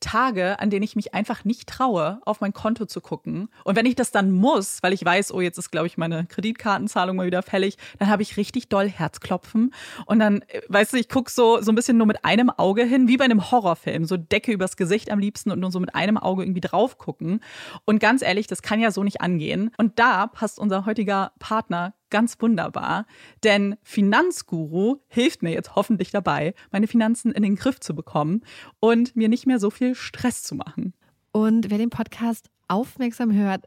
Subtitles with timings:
[0.00, 3.48] Tage, an denen ich mich einfach nicht traue, auf mein Konto zu gucken.
[3.64, 6.26] Und wenn ich das dann muss, weil ich weiß, oh, jetzt ist, glaube ich, meine
[6.26, 9.72] Kreditkartenzahlung mal wieder fällig, dann habe ich richtig doll Herzklopfen.
[10.06, 12.84] Und dann, äh, weißt du, ich gucke so, so ein bisschen nur mit einem Auge
[12.84, 14.04] hin, wie bei einem Horrorfilm.
[14.04, 17.40] So Decke übers Gesicht am liebsten und nur so mit einem Auge irgendwie drauf gucken.
[17.84, 19.70] Und ganz ehrlich, das kann ja so nicht angehen.
[19.78, 23.06] Und da passt unser heutiger Partner ganz wunderbar,
[23.42, 28.42] denn Finanzguru hilft mir jetzt hoffentlich dabei, meine Finanzen in den Griff zu bekommen
[28.80, 30.94] und mir nicht mehr so viel Stress zu machen.
[31.32, 33.66] Und wer den Podcast aufmerksam hört,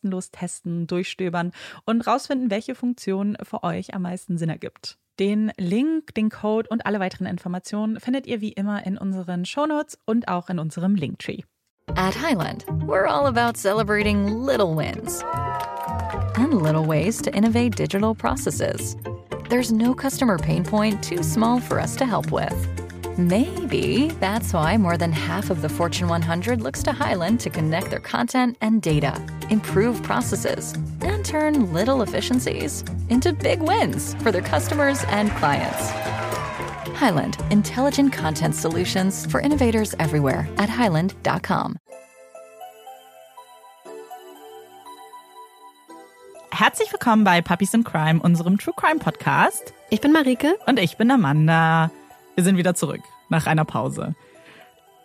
[0.01, 1.51] kostenlos testen, durchstöbern
[1.85, 4.97] und rausfinden, welche Funktion für euch am meisten Sinn ergibt.
[5.19, 9.99] Den Link, den Code und alle weiteren Informationen findet ihr wie immer in unseren Shownotes
[10.05, 11.43] und auch in unserem Linktree.
[11.95, 15.23] At Highland, we're all about celebrating little wins
[16.35, 18.95] and little ways to innovate digital processes.
[19.49, 22.80] There's no customer pain point too small for us to help with.
[23.17, 27.89] Maybe that's why more than half of the Fortune 100 looks to Highland to connect
[27.89, 34.41] their content and data, improve processes, and turn little efficiencies into big wins for their
[34.41, 35.89] customers and clients.
[36.97, 41.77] Highland, intelligent content solutions for innovators everywhere at highland.com.
[46.53, 49.73] Herzlich willkommen bei Puppies in Crime, unserem True Crime Podcast.
[49.89, 50.55] Ich bin Marike.
[50.65, 51.91] Und ich bin Amanda.
[52.41, 54.15] Wir sind wieder zurück nach einer Pause.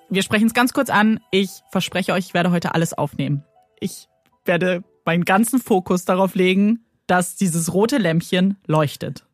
[0.09, 1.21] Wir sprechen es ganz kurz an.
[1.31, 3.45] Ich verspreche euch, ich werde heute alles aufnehmen.
[3.79, 4.09] Ich
[4.47, 9.27] werde meinen ganzen Fokus darauf legen, dass dieses rote Lämpchen leuchtet.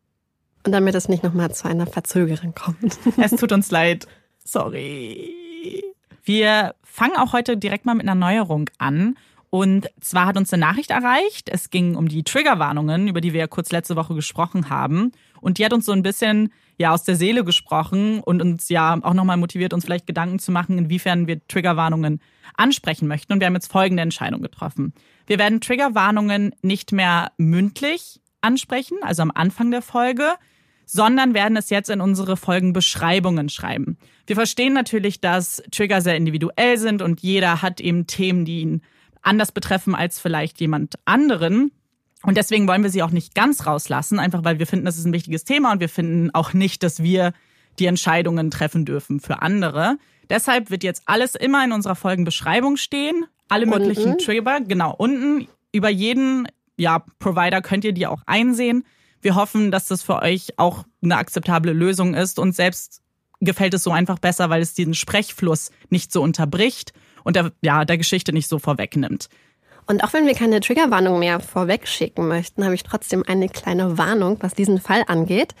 [0.65, 2.99] Und damit es nicht nochmal zu einer Verzögerung kommt.
[3.17, 4.05] es tut uns leid.
[4.43, 5.33] Sorry.
[6.25, 9.15] Wir fangen auch heute direkt mal mit einer Neuerung an.
[9.49, 11.47] Und zwar hat uns eine Nachricht erreicht.
[11.47, 15.13] Es ging um die Triggerwarnungen, über die wir ja kurz letzte Woche gesprochen haben.
[15.43, 18.97] Und die hat uns so ein bisschen ja aus der Seele gesprochen und uns ja
[19.01, 22.21] auch nochmal motiviert, uns vielleicht Gedanken zu machen, inwiefern wir Triggerwarnungen
[22.55, 23.33] ansprechen möchten.
[23.33, 24.93] Und wir haben jetzt folgende Entscheidung getroffen.
[25.27, 30.33] Wir werden Triggerwarnungen nicht mehr mündlich ansprechen, also am Anfang der Folge,
[30.85, 33.97] sondern werden es jetzt in unsere Folgenbeschreibungen schreiben.
[34.27, 38.81] Wir verstehen natürlich, dass Trigger sehr individuell sind und jeder hat eben Themen, die ihn
[39.21, 41.71] anders betreffen als vielleicht jemand anderen.
[42.23, 45.05] Und deswegen wollen wir sie auch nicht ganz rauslassen, einfach weil wir finden, das ist
[45.05, 47.33] ein wichtiges Thema und wir finden auch nicht, dass wir
[47.79, 49.97] die Entscheidungen treffen dürfen für andere.
[50.29, 53.25] Deshalb wird jetzt alles immer in unserer Folgenbeschreibung stehen.
[53.49, 53.79] Alle Unten.
[53.79, 55.47] möglichen Trigger, genau, unten.
[55.71, 56.47] Über jeden
[56.77, 58.83] ja, Provider könnt ihr die auch einsehen.
[59.21, 62.39] Wir hoffen, dass das für euch auch eine akzeptable Lösung ist.
[62.39, 63.01] Und selbst
[63.41, 66.93] gefällt es so einfach besser, weil es diesen Sprechfluss nicht so unterbricht
[67.23, 69.29] und der, ja, der Geschichte nicht so vorwegnimmt.
[69.85, 73.97] Und auch wenn wir keine Triggerwarnung mehr vorweg schicken möchten, habe ich trotzdem eine kleine
[73.97, 75.55] Warnung, was diesen Fall angeht.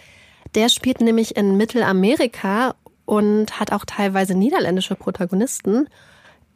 [0.55, 2.75] Der spielt nämlich in Mittelamerika
[3.05, 5.89] und hat auch teilweise niederländische Protagonisten.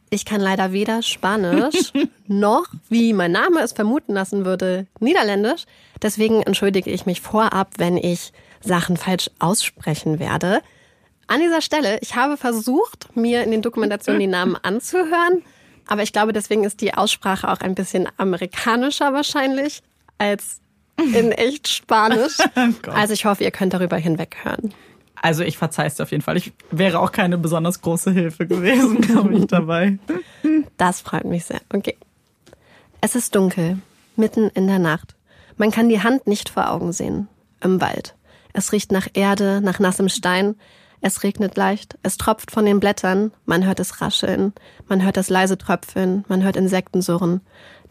[0.10, 1.92] Ich kann leider weder Spanisch
[2.28, 5.66] noch, wie mein Name es vermuten lassen würde, Niederländisch.
[6.02, 8.32] Deswegen entschuldige ich mich vorab, wenn ich
[8.62, 10.62] Sachen falsch aussprechen werde.
[11.28, 15.44] An dieser Stelle, ich habe versucht, mir in den Dokumentationen die Namen anzuhören,
[15.88, 19.82] aber ich glaube, deswegen ist die Aussprache auch ein bisschen amerikanischer wahrscheinlich
[20.18, 20.60] als
[20.98, 22.38] in echt Spanisch.
[22.88, 24.74] also ich hoffe, ihr könnt darüber hinweghören.
[25.22, 26.38] Also ich verzeih's dir auf jeden Fall.
[26.38, 29.98] Ich wäre auch keine besonders große Hilfe gewesen, glaube ich, dabei.
[30.78, 31.62] Das freut mich sehr.
[31.74, 31.98] Okay.
[33.02, 33.80] Es ist dunkel,
[34.16, 35.16] mitten in der Nacht.
[35.58, 37.28] Man kann die Hand nicht vor Augen sehen.
[37.62, 38.16] Im Wald.
[38.54, 40.56] Es riecht nach Erde, nach nassem Stein.
[41.02, 44.54] Es regnet leicht, es tropft von den Blättern, man hört es rascheln,
[44.88, 47.42] man hört das leise Tröpfeln, man hört Insekten surren.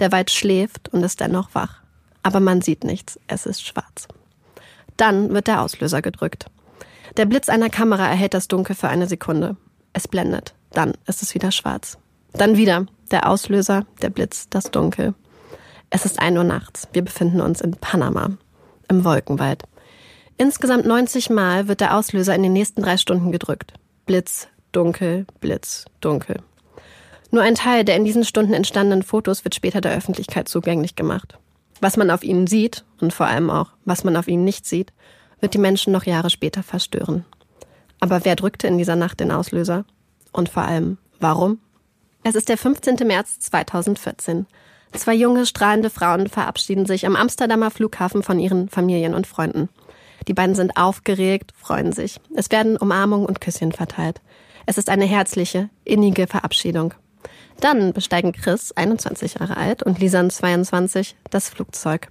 [0.00, 1.82] Der Wald schläft und ist dennoch wach.
[2.22, 4.08] Aber man sieht nichts, es ist schwarz.
[4.96, 6.46] Dann wird der Auslöser gedrückt.
[7.16, 9.56] Der Blitz einer Kamera erhält das Dunkel für eine Sekunde.
[9.92, 10.54] Es blendet.
[10.72, 11.98] Dann ist es wieder schwarz.
[12.32, 15.14] Dann wieder der Auslöser, der Blitz, das Dunkel.
[15.90, 16.88] Es ist ein Uhr nachts.
[16.92, 18.30] Wir befinden uns in Panama,
[18.88, 19.62] im Wolkenwald.
[20.38, 23.72] Insgesamt 90 Mal wird der Auslöser in den nächsten drei Stunden gedrückt.
[24.04, 26.36] Blitz, dunkel, Blitz, dunkel.
[27.30, 31.38] Nur ein Teil der in diesen Stunden entstandenen Fotos wird später der Öffentlichkeit zugänglich gemacht.
[31.80, 34.92] Was man auf ihnen sieht und vor allem auch, was man auf ihnen nicht sieht,
[35.40, 37.24] wird die Menschen noch Jahre später verstören.
[38.00, 39.84] Aber wer drückte in dieser Nacht den Auslöser?
[40.32, 41.60] Und vor allem, warum?
[42.24, 42.96] Es ist der 15.
[43.06, 44.46] März 2014.
[44.92, 49.68] Zwei junge, strahlende Frauen verabschieden sich am Amsterdamer Flughafen von ihren Familien und Freunden.
[50.28, 52.20] Die beiden sind aufgeregt, freuen sich.
[52.34, 54.20] Es werden Umarmungen und Küsschen verteilt.
[54.66, 56.94] Es ist eine herzliche, innige Verabschiedung.
[57.60, 62.08] Dann besteigen Chris, 21 Jahre alt, und Lisan, 22, das Flugzeug.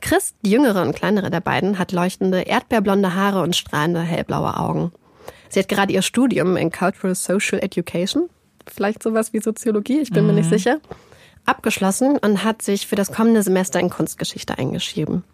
[0.00, 4.92] Chris, die jüngere und kleinere der beiden, hat leuchtende, erdbeerblonde Haare und strahlende, hellblaue Augen.
[5.48, 8.28] Sie hat gerade ihr Studium in Cultural Social Education,
[8.66, 10.28] vielleicht sowas wie Soziologie, ich bin mhm.
[10.28, 10.80] mir nicht sicher,
[11.46, 15.24] abgeschlossen und hat sich für das kommende Semester in Kunstgeschichte eingeschrieben.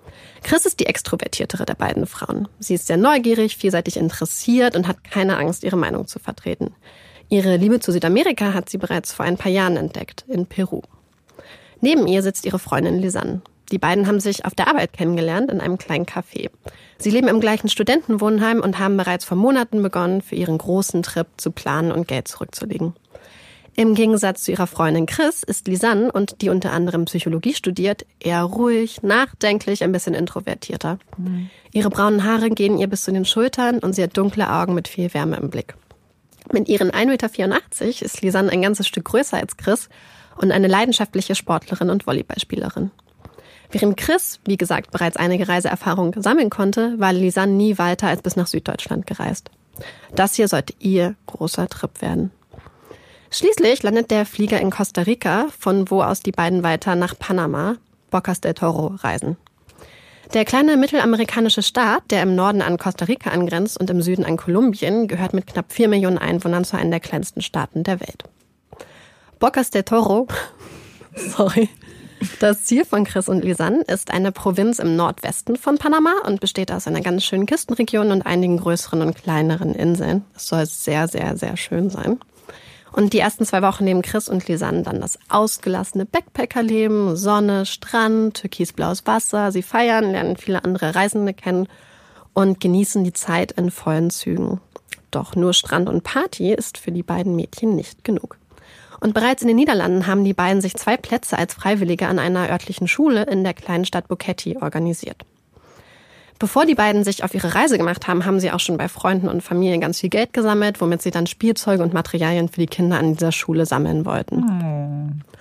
[0.42, 2.48] Chris ist die extrovertiertere der beiden Frauen.
[2.58, 6.74] Sie ist sehr neugierig, vielseitig interessiert und hat keine Angst, ihre Meinung zu vertreten.
[7.28, 10.82] Ihre Liebe zu Südamerika hat sie bereits vor ein paar Jahren entdeckt, in Peru.
[11.80, 13.40] Neben ihr sitzt ihre Freundin Lisanne.
[13.72, 16.50] Die beiden haben sich auf der Arbeit kennengelernt in einem kleinen Café.
[16.98, 21.26] Sie leben im gleichen Studentenwohnheim und haben bereits vor Monaten begonnen, für ihren großen Trip
[21.38, 22.94] zu planen und Geld zurückzulegen.
[23.74, 28.42] Im Gegensatz zu ihrer Freundin Chris ist Lisanne, und die unter anderem Psychologie studiert, eher
[28.42, 30.98] ruhig, nachdenklich, ein bisschen introvertierter.
[31.16, 31.48] Mhm.
[31.72, 34.88] Ihre braunen Haare gehen ihr bis zu den Schultern und sie hat dunkle Augen mit
[34.88, 35.74] viel Wärme im Blick.
[36.52, 39.88] Mit ihren 1,84 Meter ist Lisanne ein ganzes Stück größer als Chris
[40.36, 42.90] und eine leidenschaftliche Sportlerin und Volleyballspielerin.
[43.70, 48.36] Während Chris, wie gesagt, bereits einige Reiseerfahrung sammeln konnte, war Lisanne nie weiter als bis
[48.36, 49.50] nach Süddeutschland gereist.
[50.14, 52.32] Das hier sollte ihr großer Trip werden.
[53.34, 57.76] Schließlich landet der Flieger in Costa Rica, von wo aus die beiden weiter nach Panama,
[58.10, 59.38] Bocas del Toro, reisen.
[60.34, 64.36] Der kleine mittelamerikanische Staat, der im Norden an Costa Rica angrenzt und im Süden an
[64.36, 68.24] Kolumbien, gehört mit knapp vier Millionen Einwohnern zu einem der kleinsten Staaten der Welt.
[69.38, 70.28] Bocas del Toro,
[71.16, 71.70] sorry,
[72.38, 76.70] das Ziel von Chris und Lisanne ist eine Provinz im Nordwesten von Panama und besteht
[76.70, 80.26] aus einer ganz schönen Küstenregion und einigen größeren und kleineren Inseln.
[80.36, 82.20] Es soll sehr, sehr, sehr schön sein.
[82.92, 88.34] Und die ersten zwei Wochen nehmen Chris und Lisanne dann das ausgelassene Backpackerleben, Sonne, Strand,
[88.34, 89.50] türkisblaues Wasser.
[89.50, 91.68] Sie feiern, lernen viele andere Reisende kennen
[92.34, 94.60] und genießen die Zeit in vollen Zügen.
[95.10, 98.38] Doch nur Strand und Party ist für die beiden Mädchen nicht genug.
[99.00, 102.48] Und bereits in den Niederlanden haben die beiden sich zwei Plätze als Freiwillige an einer
[102.50, 105.24] örtlichen Schule in der kleinen Stadt Buketti organisiert.
[106.38, 109.28] Bevor die beiden sich auf ihre Reise gemacht haben, haben sie auch schon bei Freunden
[109.28, 112.98] und Familie ganz viel Geld gesammelt, womit sie dann Spielzeuge und Materialien für die Kinder
[112.98, 114.44] an dieser Schule sammeln wollten.
[114.44, 115.32] Oh.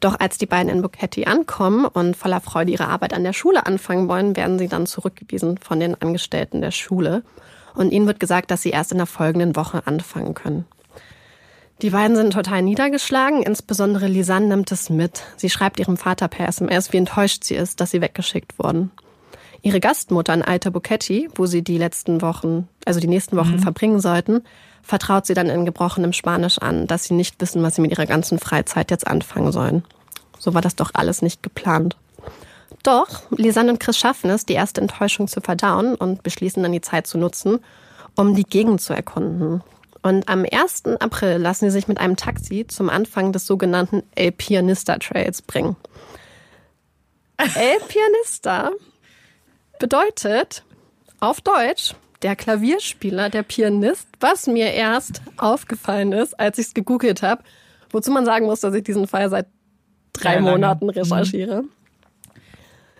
[0.00, 3.66] Doch als die beiden in Buketti ankommen und voller Freude ihre Arbeit an der Schule
[3.66, 7.22] anfangen wollen, werden sie dann zurückgewiesen von den Angestellten der Schule.
[7.74, 10.64] Und ihnen wird gesagt, dass sie erst in der folgenden Woche anfangen können.
[11.82, 15.24] Die beiden sind total niedergeschlagen, insbesondere Lisanne nimmt es mit.
[15.36, 18.90] Sie schreibt ihrem Vater per SMS, wie enttäuscht sie ist, dass sie weggeschickt wurden.
[19.66, 23.58] Ihre Gastmutter in Alta Bucchetti, wo sie die letzten Wochen, also die nächsten Wochen mhm.
[23.58, 24.44] verbringen sollten,
[24.80, 28.06] vertraut sie dann in gebrochenem Spanisch an, dass sie nicht wissen, was sie mit ihrer
[28.06, 29.82] ganzen Freizeit jetzt anfangen sollen.
[30.38, 31.96] So war das doch alles nicht geplant.
[32.84, 36.80] Doch, Lisanne und Chris schaffen es, die erste Enttäuschung zu verdauen und beschließen dann die
[36.80, 37.58] Zeit zu nutzen,
[38.14, 39.64] um die Gegend zu erkunden.
[40.00, 40.84] Und am 1.
[41.00, 45.74] April lassen sie sich mit einem Taxi zum Anfang des sogenannten El Pianista Trails bringen.
[47.36, 48.70] El Pianista
[49.78, 50.64] bedeutet
[51.20, 57.22] auf Deutsch der Klavierspieler, der Pianist, was mir erst aufgefallen ist, als ich es gegoogelt
[57.22, 57.42] habe.
[57.90, 59.46] Wozu man sagen muss, dass ich diesen Fall seit
[60.12, 61.64] drei Monaten recherchiere.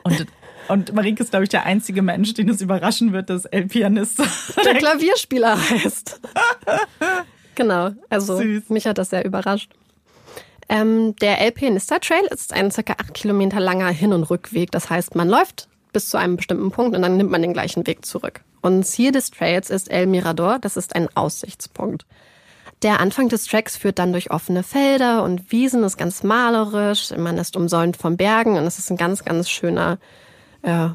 [0.04, 0.26] Und
[0.68, 4.18] und Marike ist, glaube ich, der einzige Mensch, den es überraschen wird, dass El Pianist
[4.64, 6.21] der Klavierspieler heißt.
[7.54, 8.71] genau, also Süß.
[8.71, 9.71] mich hat das sehr überrascht.
[10.68, 14.73] Ähm, der El Pianista Trail ist ein circa acht Kilometer langer Hin- und Rückweg.
[14.73, 17.86] Das heißt, man läuft bis zu einem bestimmten Punkt und dann nimmt man den gleichen
[17.86, 18.42] Weg zurück.
[18.60, 22.04] Und Ziel des Trails ist El Mirador, das ist ein Aussichtspunkt.
[22.82, 27.16] Der Anfang des Tracks führt dann durch offene Felder und Wiesen, ist ganz malerisch.
[27.16, 29.96] Man ist umsäumt von Bergen und es ist ein ganz, ganz schöner
[30.60, 30.88] äh,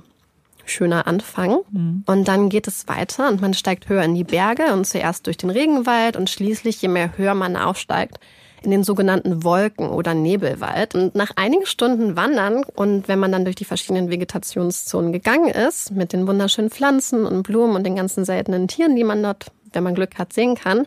[0.65, 1.61] schöner Anfang.
[1.71, 2.03] Mhm.
[2.05, 5.37] Und dann geht es weiter und man steigt höher in die Berge und zuerst durch
[5.37, 8.19] den Regenwald und schließlich, je mehr höher man aufsteigt,
[8.63, 10.93] in den sogenannten Wolken- oder Nebelwald.
[10.93, 15.91] Und nach einigen Stunden Wandern und wenn man dann durch die verschiedenen Vegetationszonen gegangen ist,
[15.91, 19.83] mit den wunderschönen Pflanzen und Blumen und den ganzen seltenen Tieren, die man dort, wenn
[19.83, 20.85] man Glück hat, sehen kann,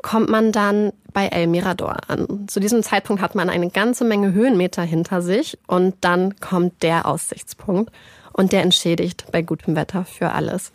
[0.00, 2.48] kommt man dann bei El Mirador an.
[2.48, 7.06] Zu diesem Zeitpunkt hat man eine ganze Menge Höhenmeter hinter sich und dann kommt der
[7.06, 7.92] Aussichtspunkt
[8.32, 10.72] und der entschädigt bei gutem Wetter für alles.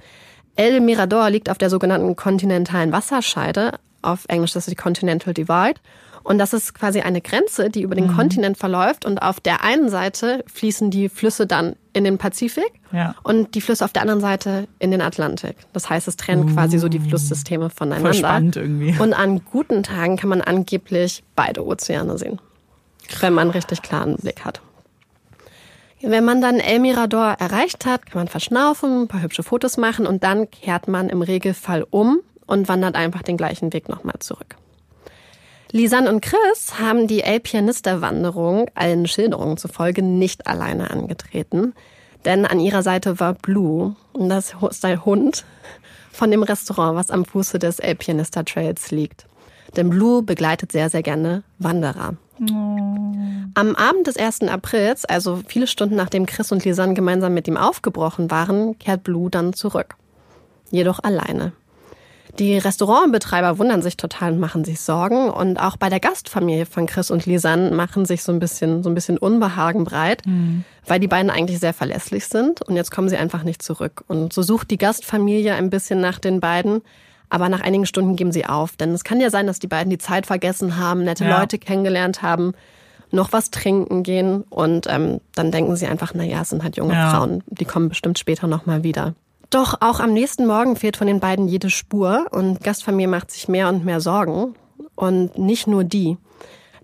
[0.56, 5.80] El Mirador liegt auf der sogenannten kontinentalen Wasserscheide, auf Englisch das ist die Continental Divide.
[6.28, 8.18] Und das ist quasi eine Grenze, die über den mhm.
[8.18, 9.06] Kontinent verläuft.
[9.06, 13.16] Und auf der einen Seite fließen die Flüsse dann in den Pazifik ja.
[13.24, 15.56] und die Flüsse auf der anderen Seite in den Atlantik.
[15.72, 18.10] Das heißt, es trennt uh, quasi so die Flusssysteme voneinander.
[18.10, 18.94] Voll spannend irgendwie.
[19.00, 22.42] Und an guten Tagen kann man angeblich beide Ozeane sehen.
[23.22, 24.62] Wenn man einen richtig klaren Blick hat.
[26.02, 30.06] Wenn man dann El Mirador erreicht hat, kann man verschnaufen, ein paar hübsche Fotos machen
[30.06, 34.58] und dann kehrt man im Regelfall um und wandert einfach den gleichen Weg nochmal zurück.
[35.72, 41.74] Lisanne und Chris haben die El Pianista-Wanderung allen Schilderungen zufolge nicht alleine angetreten,
[42.26, 45.46] denn an ihrer Seite war Blue, das ist ein Hund
[46.12, 49.28] von dem Restaurant, was am Fuße des El Pianista Trails liegt.
[49.76, 52.16] Denn Blue begleitet sehr, sehr gerne Wanderer.
[52.40, 54.44] Am Abend des 1.
[54.44, 59.30] Aprils, also viele Stunden nachdem Chris und Lisanne gemeinsam mit ihm aufgebrochen waren, kehrt Blue
[59.30, 59.96] dann zurück.
[60.72, 61.54] Jedoch alleine.
[62.40, 65.30] Die Restaurantbetreiber wundern sich total und machen sich Sorgen.
[65.30, 68.90] Und auch bei der Gastfamilie von Chris und Lisanne machen sich so ein bisschen, so
[68.90, 70.64] ein bisschen Unbehagen breit, mhm.
[70.86, 72.62] weil die beiden eigentlich sehr verlässlich sind.
[72.62, 74.04] Und jetzt kommen sie einfach nicht zurück.
[74.08, 76.82] Und so sucht die Gastfamilie ein bisschen nach den beiden.
[77.30, 78.76] Aber nach einigen Stunden geben sie auf.
[78.78, 81.40] Denn es kann ja sein, dass die beiden die Zeit vergessen haben, nette ja.
[81.40, 82.54] Leute kennengelernt haben,
[83.12, 84.44] noch was trinken gehen.
[84.44, 87.10] Und ähm, dann denken sie einfach, na ja, es sind halt junge ja.
[87.10, 87.44] Frauen.
[87.48, 89.16] Die kommen bestimmt später nochmal wieder.
[89.50, 93.48] Doch auch am nächsten Morgen fehlt von den beiden jede Spur und Gastfamilie macht sich
[93.48, 94.56] mehr und mehr Sorgen.
[94.96, 96.18] Und nicht nur die.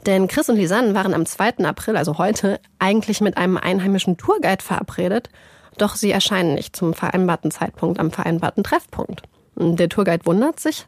[0.05, 1.65] Denn Chris und Lisanne waren am 2.
[1.65, 5.29] April, also heute, eigentlich mit einem einheimischen Tourguide verabredet.
[5.77, 9.23] Doch sie erscheinen nicht zum vereinbarten Zeitpunkt am vereinbarten Treffpunkt.
[9.55, 10.85] Der Tourguide wundert sich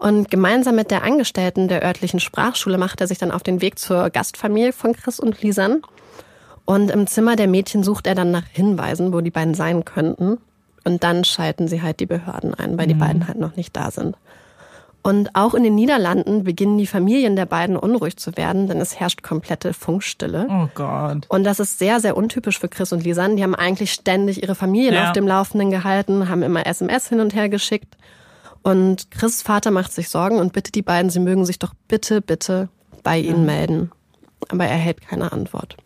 [0.00, 3.78] und gemeinsam mit der Angestellten der örtlichen Sprachschule macht er sich dann auf den Weg
[3.78, 5.82] zur Gastfamilie von Chris und Lisan.
[6.64, 10.38] Und im Zimmer der Mädchen sucht er dann nach Hinweisen, wo die beiden sein könnten.
[10.84, 13.00] Und dann schalten sie halt die Behörden ein, weil die mhm.
[13.00, 14.16] beiden halt noch nicht da sind.
[15.02, 19.00] Und auch in den Niederlanden beginnen die Familien der beiden unruhig zu werden, denn es
[19.00, 20.46] herrscht komplette Funkstille.
[20.50, 21.26] Oh Gott.
[21.28, 23.36] Und das ist sehr, sehr untypisch für Chris und Lisanne.
[23.36, 25.06] Die haben eigentlich ständig ihre Familien ja.
[25.08, 27.96] auf dem Laufenden gehalten, haben immer SMS hin und her geschickt.
[28.62, 32.20] Und Chris Vater macht sich Sorgen und bittet die beiden, sie mögen sich doch bitte,
[32.20, 32.68] bitte
[33.02, 33.90] bei ihnen melden.
[34.50, 35.76] Aber er hält keine Antwort.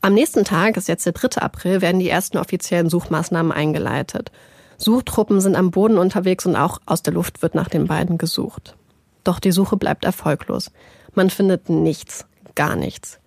[0.00, 1.42] Am nächsten Tag, ist jetzt der 3.
[1.42, 4.30] April, werden die ersten offiziellen Suchmaßnahmen eingeleitet.
[4.76, 8.76] Suchtruppen sind am Boden unterwegs und auch aus der Luft wird nach den beiden gesucht.
[9.24, 10.70] Doch die Suche bleibt erfolglos.
[11.14, 13.18] Man findet nichts, gar nichts.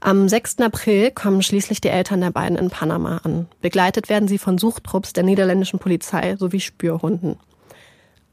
[0.00, 0.58] Am 6.
[0.58, 3.46] April kommen schließlich die Eltern der beiden in Panama an.
[3.60, 7.36] Begleitet werden sie von Suchtrupps der niederländischen Polizei sowie Spürhunden.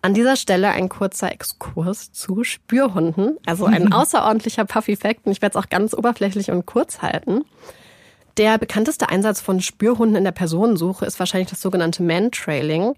[0.05, 5.57] An dieser Stelle ein kurzer Exkurs zu Spürhunden, also ein außerordentlicher Puffy-Fact und ich werde
[5.57, 7.43] es auch ganz oberflächlich und kurz halten.
[8.37, 12.93] Der bekannteste Einsatz von Spürhunden in der Personensuche ist wahrscheinlich das sogenannte Man-Trailing.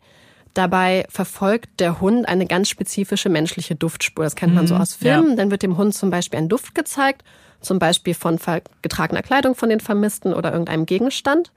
[0.53, 4.25] Dabei verfolgt der Hund eine ganz spezifische menschliche Duftspur.
[4.25, 5.29] Das kennt man so aus Filmen.
[5.29, 5.35] ja.
[5.37, 7.23] Dann wird dem Hund zum Beispiel ein Duft gezeigt,
[7.61, 8.37] zum Beispiel von
[8.81, 11.53] getragener Kleidung von den Vermissten oder irgendeinem Gegenstand.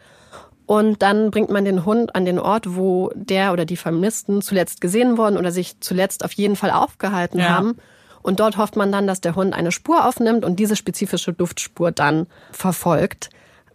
[0.71, 4.81] Und dann bringt man den Hund an den Ort, wo der oder die Vermissten zuletzt
[4.81, 7.49] gesehen wurden oder sich zuletzt auf jeden Fall aufgehalten Ja.
[7.49, 7.77] haben.
[8.23, 11.91] Und dort hofft man dann, dass der Hund eine Spur aufnimmt und diese spezifische Duftspur
[11.91, 13.31] dann verfolgt.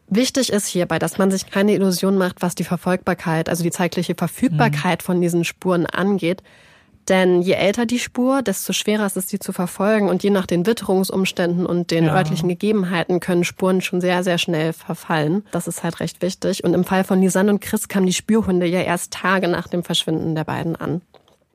[0.08, 4.16] Wichtig ist hierbei, dass man sich keine Illusion macht, was die Verfolgbarkeit, also die zeitliche
[4.16, 6.44] Verfügbarkeit von diesen Spuren angeht.
[7.08, 10.10] Denn je älter die Spur, desto schwerer ist es, sie zu verfolgen.
[10.10, 12.16] Und je nach den Witterungsumständen und den Ja.
[12.16, 15.44] örtlichen Gegebenheiten können Spuren schon sehr, sehr schnell verfallen.
[15.52, 16.64] Das ist halt recht wichtig.
[16.64, 19.84] Und im Fall von Lisanne und Chris kamen die Spürhunde ja erst Tage nach dem
[19.84, 21.02] Verschwinden der beiden an.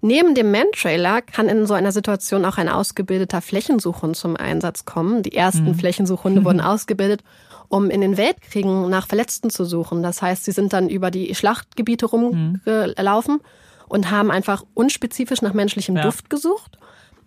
[0.02, 5.22] Neben dem Man-Trailer kann in so einer Situation auch ein ausgebildeter Flächensuchhund zum Einsatz kommen.
[5.22, 7.22] Die ersten Flächensuchhunde wurden ausgebildet,
[7.68, 10.02] um in den Weltkriegen nach Verletzten zu suchen.
[10.02, 13.40] Das heißt, sie sind dann über die Schlachtgebiete rumgelaufen
[13.90, 16.02] und haben einfach unspezifisch nach menschlichem Ja.
[16.02, 16.78] Duft gesucht.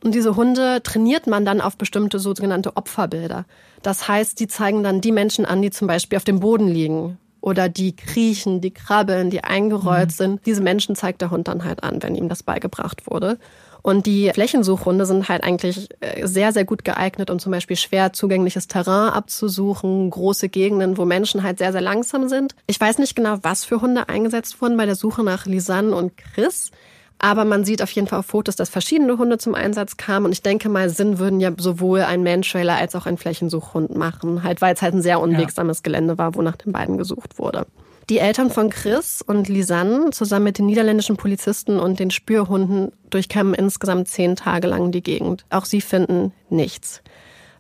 [0.04, 3.46] Und diese Hunde trainiert man dann auf bestimmte sogenannte Opferbilder.
[3.82, 7.18] Das heißt, die zeigen dann die Menschen an, die zum Beispiel auf dem Boden liegen
[7.42, 10.46] oder die kriechen, die krabbeln, die eingerollt sind.
[10.46, 13.38] Diese Menschen zeigt der Hund dann halt an, wenn ihm das beigebracht wurde.
[13.84, 18.14] Und die Flächensuchhunde sind halt eigentlich äh, sehr, sehr gut geeignet, um zum Beispiel schwer
[18.14, 22.56] zugängliches Terrain abzusuchen, große Gegenden, wo Menschen halt sehr, sehr langsam sind.
[22.66, 26.14] Ich weiß nicht genau, was für Hunde eingesetzt wurden bei der Suche nach Lisanne und
[26.16, 26.72] Chris.
[27.20, 30.28] Aber man sieht auf jeden Fall auf Fotos, dass verschiedene Hunde zum Einsatz kamen.
[30.28, 34.44] Und ich denke mal, Sinn würden ja sowohl ein Man-Trailer als auch ein Flächensuchhund machen.
[34.44, 37.66] Halt, weil es halt ein sehr unwegsames Gelände war, wo nach den beiden gesucht wurde.
[38.10, 43.54] Die Eltern von Chris und Lisanne zusammen mit den niederländischen Polizisten und den Spürhunden durchkämmen
[43.54, 45.46] insgesamt zehn Tage lang die Gegend.
[45.50, 47.02] Auch sie finden nichts.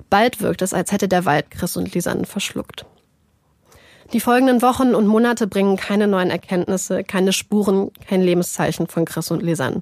[0.10, 2.86] Bald wirkt es, als hätte der Wald Chris und Lisanne verschluckt.
[4.12, 9.32] Die folgenden Wochen und Monate bringen keine neuen Erkenntnisse, keine Spuren, kein Lebenszeichen von Chris
[9.32, 9.82] und Lisanne.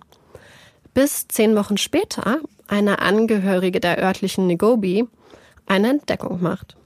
[0.94, 5.08] Bis zehn Wochen später eine Angehörige der örtlichen Negobi
[5.66, 6.78] eine Entdeckung macht.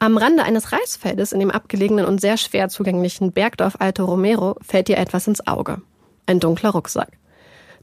[0.00, 4.88] Am Rande eines Reisfeldes in dem abgelegenen und sehr schwer zugänglichen Bergdorf Alto Romero fällt
[4.88, 5.82] ihr etwas ins Auge.
[6.26, 7.18] Ein dunkler Rucksack.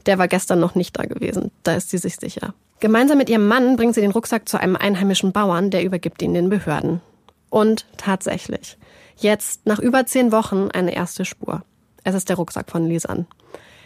[0.06, 2.54] Der war gestern noch nicht da gewesen, da ist sie sich sicher.
[2.80, 6.32] Gemeinsam mit ihrem Mann bringt sie den Rucksack zu einem einheimischen Bauern, der übergibt ihn
[6.32, 7.00] den Behörden.
[7.50, 8.78] Und tatsächlich,
[9.16, 11.62] jetzt nach über zehn Wochen eine erste Spur.
[12.04, 13.26] Es ist der Rucksack von Lisan.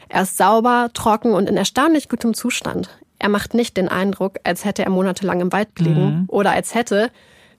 [0.08, 2.90] Er ist sauber, trocken und in erstaunlich gutem Zustand.
[3.18, 7.10] Er macht nicht den Eindruck, als hätte er monatelang im Wald gelegen oder als hätte,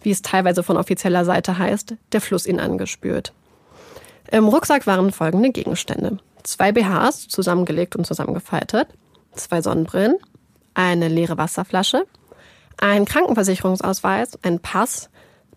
[0.02, 3.34] wie es teilweise von offizieller Seite heißt, der Fluss ihn angespült.
[4.32, 6.18] Im Rucksack waren folgende Gegenstände.
[6.44, 8.88] Zwei BHs, zusammengelegt und zusammengefaltet,
[9.34, 10.18] zwei Sonnenbrillen,
[10.74, 12.06] eine leere Wasserflasche,
[12.78, 15.10] ein Krankenversicherungsausweis, ein Pass,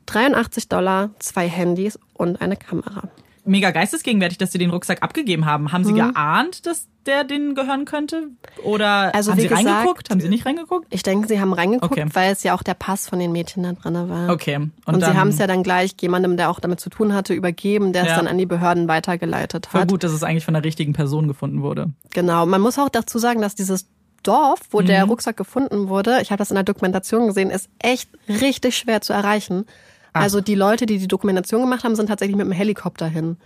[0.06, 3.08] 83 Dollar, zwei Handys und eine Kamera.
[3.44, 5.72] Mega geistesgegenwärtig, dass sie den Rucksack abgegeben haben.
[5.72, 8.28] Haben sie geahnt, dass der denen gehören könnte?
[8.62, 9.10] Oder Mhm.
[9.14, 10.10] Also, haben sie gesagt, reingeguckt?
[10.10, 10.86] Haben sie nicht reingeguckt?
[10.88, 12.06] Ich denke, sie haben reingeguckt, Okay.
[12.14, 14.30] weil es ja auch der Pass von den Mädchen da drin war.
[14.32, 14.56] Okay.
[14.56, 17.12] Und, Und, sie dann, haben es ja dann gleich jemandem, der auch damit zu tun
[17.12, 18.16] hatte, übergeben, der es Ja.
[18.16, 19.90] dann an die Behörden weitergeleitet Voll hat.
[19.90, 21.90] gut, dass es eigentlich von der richtigen Person gefunden wurde.
[22.14, 22.46] Genau.
[22.46, 23.86] Man muss auch dazu sagen, dass dieses
[24.22, 24.86] Dorf, wo Mhm.
[24.86, 29.02] der Rucksack gefunden wurde, ich habe das in der Dokumentation gesehen, ist echt richtig schwer
[29.02, 29.66] zu erreichen.
[30.14, 33.36] Also die Leute, die die Dokumentation gemacht haben, sind tatsächlich mit dem Helikopter hin.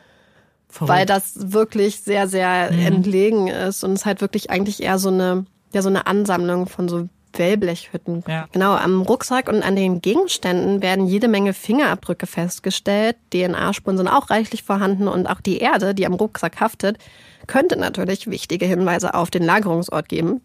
[0.70, 0.92] Verrückt.
[0.92, 2.78] weil das wirklich sehr, sehr Mhm.
[2.86, 6.90] entlegen ist und es halt wirklich eigentlich eher so eine, ja, so eine Ansammlung von
[6.90, 8.22] so Wellblechhütten.
[8.28, 8.48] Ja.
[8.52, 13.16] Genau, am Rucksack und an den Gegenständen werden jede Menge Fingerabdrücke festgestellt.
[13.32, 16.98] DNA-Spuren sind auch reichlich vorhanden und auch die Erde, die am Rucksack haftet,
[17.46, 20.42] könnte natürlich wichtige Hinweise auf den Lagerungsort geben.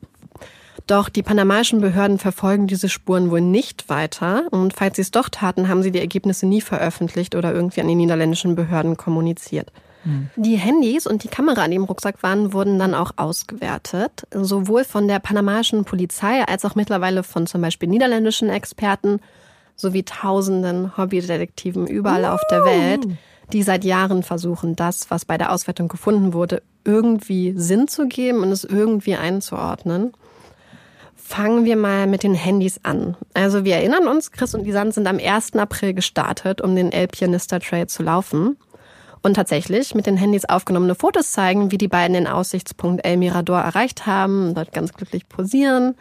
[0.88, 4.44] Doch die panamaischen Behörden verfolgen diese Spuren wohl nicht weiter.
[4.52, 7.88] Und falls sie es doch taten, haben sie die Ergebnisse nie veröffentlicht oder irgendwie an
[7.88, 9.72] die niederländischen Behörden kommuniziert.
[10.36, 14.28] Die Handys und die Kamera, die im Rucksack waren, wurden dann auch ausgewertet.
[14.34, 19.22] Sowohl von der panamaischen Polizei als auch mittlerweile von zum Beispiel niederländischen Experten
[19.78, 23.08] sowie tausenden Hobbydetektiven überall auf der Welt,
[23.54, 28.40] die seit Jahren versuchen, das, was bei der Auswertung gefunden wurde, irgendwie Sinn zu geben
[28.40, 30.12] und es irgendwie einzuordnen.
[31.26, 33.16] Fangen wir mal mit den Handys an.
[33.34, 35.56] Also wir erinnern uns, Chris und Lisanne sind am 1.
[35.56, 38.58] April gestartet, um den El Pianista Trail zu laufen.
[39.24, 43.62] Und tatsächlich mit den Handys aufgenommene Fotos zeigen, wie die beiden den Aussichtspunkt El Mirador
[43.62, 45.96] erreicht haben, dort ganz glücklich posieren.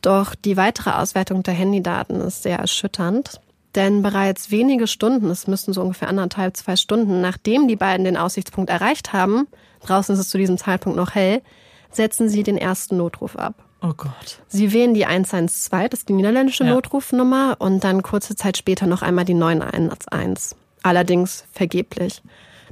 [0.00, 3.40] Doch die weitere Auswertung der Handydaten ist sehr erschütternd.
[3.74, 8.16] Denn bereits wenige Stunden, es müssten so ungefähr anderthalb, zwei Stunden, nachdem die beiden den
[8.16, 9.48] Aussichtspunkt erreicht haben,
[9.84, 11.42] draußen ist es zu diesem Zeitpunkt noch hell,
[11.90, 13.67] setzen sie den ersten Notruf ab.
[13.80, 14.40] Oh Gott.
[14.48, 16.70] Sie wählen die 112, das ist die niederländische Ja.
[16.74, 20.56] Notrufnummer, und dann kurze Zeit später noch einmal die 911.
[20.82, 22.22] Allerdings vergeblich.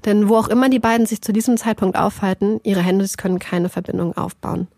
[0.05, 3.69] Denn wo auch immer die beiden sich zu diesem Zeitpunkt aufhalten, ihre Handys können keine
[3.69, 4.69] Verbindung aufbauen.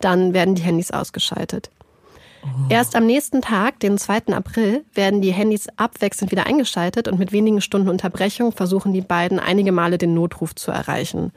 [0.00, 1.70] Dann werden die Handys ausgeschaltet.
[2.68, 4.32] Erst am nächsten Tag, den 2.
[4.32, 9.40] April, werden die Handys abwechselnd wieder eingeschaltet und mit wenigen Stunden Unterbrechung versuchen die beiden
[9.40, 11.32] einige Male den Notruf zu erreichen.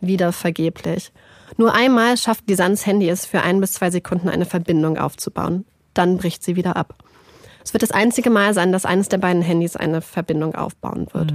[0.00, 1.10] Wieder vergeblich.
[1.56, 5.64] Nur einmal schafft Lisans Handy es für ein bis zwei Sekunden eine Verbindung aufzubauen.
[5.94, 6.96] Dann bricht sie wieder ab.
[7.64, 11.32] Es wird das einzige Mal sein, dass eines der beiden Handys eine Verbindung aufbauen wird.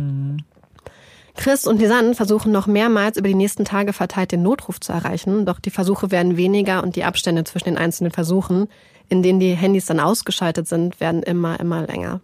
[1.35, 5.45] Chris und Lisanne versuchen noch mehrmals über die nächsten Tage verteilt den Notruf zu erreichen,
[5.45, 8.67] doch die Versuche werden weniger und die Abstände zwischen den einzelnen Versuchen,
[9.07, 12.19] in denen die Handys dann ausgeschaltet sind, werden immer, immer länger.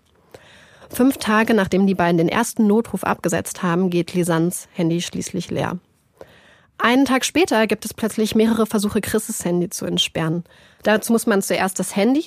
[0.89, 5.79] Fünf Tage nachdem die beiden den ersten Notruf abgesetzt haben, geht Lisannes Handy schließlich leer.
[6.77, 10.43] Einen Tag später gibt es plötzlich mehrere Versuche, Chris' Handy zu entsperren.
[10.83, 12.25] Dazu muss man zuerst das Handy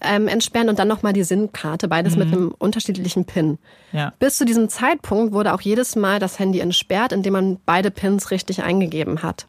[0.00, 3.58] ähm, entsperren und dann nochmal die SIM-Karte, beides mit einem unterschiedlichen PIN.
[3.92, 4.12] Ja.
[4.18, 8.30] Bis zu diesem Zeitpunkt wurde auch jedes Mal das Handy entsperrt, indem man beide Pins
[8.30, 9.46] richtig eingegeben hat.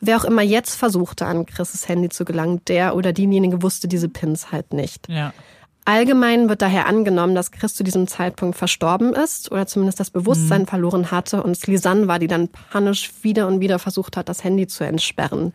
[0.00, 4.08] Wer auch immer jetzt versuchte, an Chris' Handy zu gelangen, der oder diejenige wusste diese
[4.08, 5.08] Pins halt nicht.
[5.08, 5.32] Ja.
[5.86, 10.66] Allgemein wird daher angenommen, dass Chris zu diesem Zeitpunkt verstorben ist oder zumindest das Bewusstsein
[10.66, 14.42] verloren hatte und es Lisanne war, die dann panisch wieder und wieder versucht hat, das
[14.42, 15.54] Handy zu entsperren.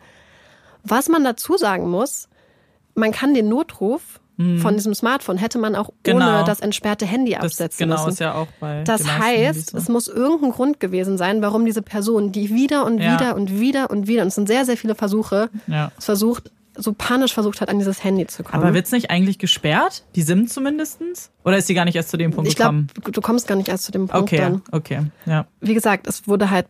[0.84, 2.28] Was man dazu sagen muss,
[2.94, 4.20] man kann den Notruf
[4.58, 6.26] von diesem Smartphone hätte man auch Genau.
[6.38, 8.08] ohne das entsperrte Handy Das absetzen genau müssen.
[8.14, 8.82] ist ja auch bei.
[8.82, 9.78] Das heißt, so.
[9.78, 13.14] es muss irgendein Grund gewesen sein, warum diese Person, die wieder und Ja.
[13.20, 15.92] wieder und wieder und wieder, und es sind sehr, sehr viele Versuche, Ja.
[15.96, 18.62] es versucht, so panisch versucht hat, an dieses Handy zu kommen.
[18.62, 20.04] Aber wird's nicht eigentlich gesperrt?
[20.14, 21.30] Die SIM zumindestens?
[21.44, 23.12] Oder ist sie gar nicht erst zu dem Punkt ich glaube, gekommen?
[23.12, 24.62] du kommst gar nicht erst zu dem Punkt Okay, dann.
[24.72, 25.46] okay, ja.
[25.60, 26.66] Wie gesagt, es wurde halt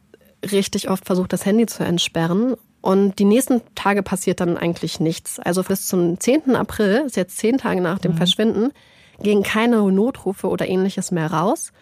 [0.51, 2.55] richtig oft versucht, das Handy zu entsperren.
[2.81, 5.38] Und die nächsten Tage passiert dann eigentlich nichts.
[5.38, 6.57] Also bis zum 10.
[6.57, 8.03] April, ist jetzt zehn Tage nach Mhm.
[8.03, 8.73] dem Verschwinden,
[9.23, 11.73] gehen keine Notrufe oder ähnliches mehr raus.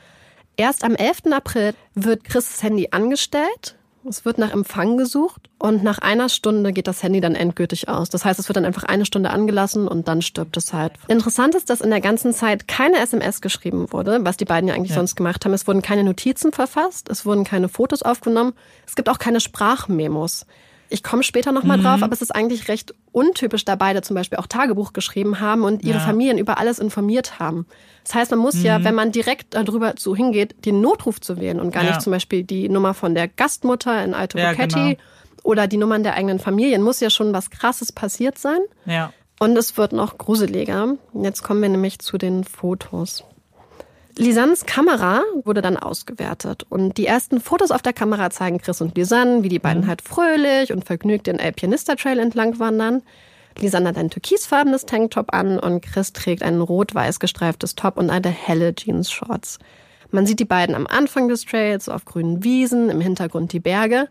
[0.58, 1.32] Erst am 11.
[1.32, 3.76] April wird Chris' Handy angestellt.
[4.08, 8.08] Es wird nach Empfang gesucht und nach einer Stunde geht das Handy dann endgültig aus.
[8.08, 10.92] Das heißt, es wird dann einfach eine Stunde angelassen und dann stirbt es halt.
[11.08, 14.74] Interessant ist, dass in der ganzen Zeit keine SMS geschrieben wurde, was die beiden ja
[14.74, 15.52] eigentlich sonst gemacht haben.
[15.52, 18.54] Es wurden keine Notizen verfasst, es wurden keine Fotos aufgenommen,
[18.86, 20.46] es gibt auch keine Sprachmemos.
[20.92, 21.82] Ich komme später nochmal Mhm.
[21.84, 25.62] drauf, aber es ist eigentlich recht untypisch, da beide zum Beispiel auch Tagebuch geschrieben haben
[25.62, 26.04] und ihre Ja.
[26.04, 27.66] Familien über alles informiert haben.
[28.04, 28.64] Das heißt, man muss Mhm.
[28.64, 31.90] ja, wenn man direkt darüber so hingeht, den Notruf zu wählen und gar Ja.
[31.90, 34.94] nicht zum Beispiel die Nummer von der Gastmutter in Alto Ja, genau.
[35.44, 38.58] oder die Nummern der eigenen Familien, muss ja schon was Krasses passiert sein.
[38.84, 39.12] Ja.
[39.38, 40.96] Und es wird noch gruseliger.
[41.14, 43.24] Jetzt kommen wir nämlich zu den Fotos.
[44.16, 48.96] Lisannes Kamera wurde dann ausgewertet und die ersten Fotos auf der Kamera zeigen Chris und
[48.96, 53.02] Lisanne, wie die beiden halt fröhlich und vergnügt den El Pianista Trail entlang wandern.
[53.58, 58.28] Lisanne hat ein türkisfarbenes Tanktop an und Chris trägt ein rot-weiß gestreiftes Top und eine
[58.28, 59.58] helle Jeans-Shorts.
[60.10, 64.08] Man sieht die beiden am Anfang des Trails auf grünen Wiesen, im Hintergrund die Berge.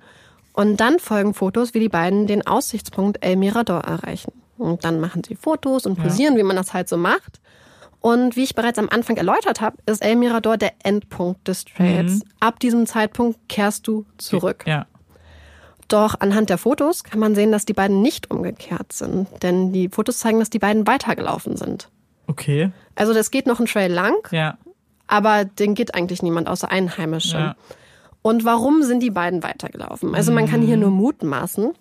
[0.53, 4.31] Und dann folgen Fotos, wie die beiden den Aussichtspunkt El Mirador erreichen.
[4.57, 7.39] Und dann machen sie Fotos und posieren, wie man das halt so macht.
[8.01, 12.21] Und wie ich bereits am Anfang erläutert habe, ist El Mirador der Endpunkt des Trails.
[12.39, 14.63] Ab diesem Zeitpunkt kehrst du zurück.
[14.65, 14.85] Ja.
[15.89, 19.27] Doch anhand der Fotos kann man sehen, dass die beiden nicht umgekehrt sind.
[19.41, 21.89] Denn die Fotos zeigen, dass die beiden weitergelaufen sind.
[22.27, 22.71] Okay.
[22.95, 24.57] Also das geht noch einen Trail lang, Ja.
[25.07, 27.37] aber den geht eigentlich niemand außer Einheimische.
[27.37, 27.55] Ja.
[28.21, 30.13] Und warum sind die beiden weitergelaufen?
[30.13, 31.73] Also man kann hier nur mutmaßen.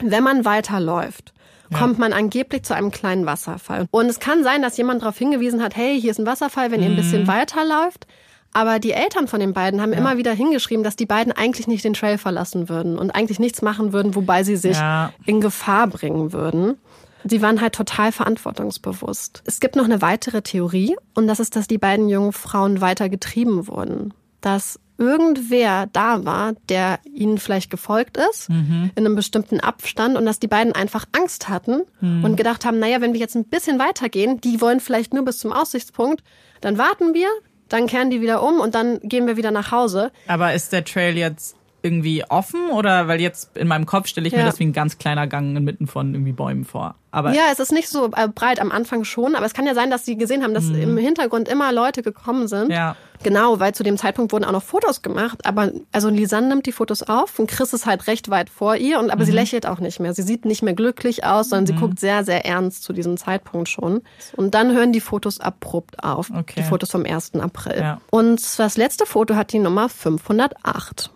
[0.00, 1.32] Wenn man weiterläuft,
[1.76, 3.86] kommt man angeblich zu einem kleinen Wasserfall.
[3.90, 6.82] Und es kann sein, dass jemand darauf hingewiesen hat, hey, hier ist ein Wasserfall, wenn
[6.82, 8.06] ihr ein bisschen weiterläuft.
[8.54, 11.84] Aber die Eltern von den beiden haben immer wieder hingeschrieben, dass die beiden eigentlich nicht
[11.84, 15.12] den Trail verlassen würden und eigentlich nichts machen würden, wobei sie sich Ja.
[15.26, 16.78] in Gefahr bringen würden.
[17.24, 19.42] Sie waren halt total verantwortungsbewusst.
[19.44, 23.08] Es gibt noch eine weitere Theorie und das ist, dass die beiden jungen Frauen weiter
[23.08, 24.14] getrieben wurden.
[24.40, 30.40] Dass irgendwer da war, der ihnen vielleicht gefolgt ist, in einem bestimmten Abstand und dass
[30.40, 34.40] die beiden einfach Angst hatten und gedacht haben, naja, wenn wir jetzt ein bisschen weitergehen,
[34.40, 36.22] die wollen vielleicht nur bis zum Aussichtspunkt,
[36.60, 37.28] dann warten wir,
[37.68, 40.10] dann kehren die wieder um und dann gehen wir wieder nach Hause.
[40.26, 41.54] Aber ist der Trail jetzt
[41.88, 44.46] irgendwie offen oder weil jetzt in meinem Kopf stelle ich mir Ja.
[44.46, 46.94] das wie ein ganz kleiner Gang inmitten von irgendwie Bäumen vor.
[47.10, 49.74] Aber Ja, es ist nicht so äh, breit am Anfang schon, aber es kann ja
[49.74, 52.66] sein, dass sie gesehen haben, dass im Hintergrund immer Leute gekommen sind.
[52.66, 52.72] Mhm.
[52.74, 52.96] Ja.
[53.24, 56.72] Genau, weil zu dem Zeitpunkt wurden auch noch Fotos gemacht, aber also Lisanne nimmt die
[56.72, 59.26] Fotos auf und Chris ist halt recht weit vor ihr und aber Mhm.
[59.26, 60.12] sie lächelt auch nicht mehr.
[60.14, 63.68] Sie sieht nicht mehr glücklich aus, sondern sie guckt sehr sehr ernst zu diesem Zeitpunkt
[63.68, 64.02] schon.
[64.36, 66.54] Und dann hören die Fotos abrupt auf, Okay.
[66.58, 67.40] die Fotos vom 1.
[67.40, 67.78] April.
[67.80, 68.00] Ja.
[68.10, 71.10] Und das letzte Foto hat die Nummer 508.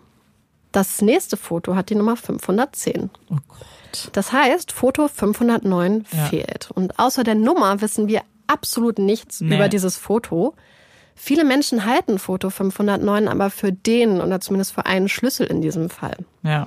[0.73, 3.09] Das nächste Foto hat die Nummer 510.
[3.29, 4.09] oh Gott.
[4.13, 6.25] Das heißt, Foto 509 Ja.
[6.25, 6.69] fehlt.
[6.73, 9.55] Und außer der Nummer wissen wir absolut nichts Nee.
[9.55, 10.55] über dieses Foto.
[11.15, 15.89] Viele Menschen halten Foto 509 aber für den oder zumindest für einen Schlüssel in diesem
[15.91, 16.17] Fall.
[16.41, 16.65] Ja.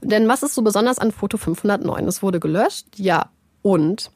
[0.00, 2.08] Denn was ist so besonders an Foto 509?
[2.08, 3.26] Es wurde gelöscht, ja,
[3.60, 4.10] und.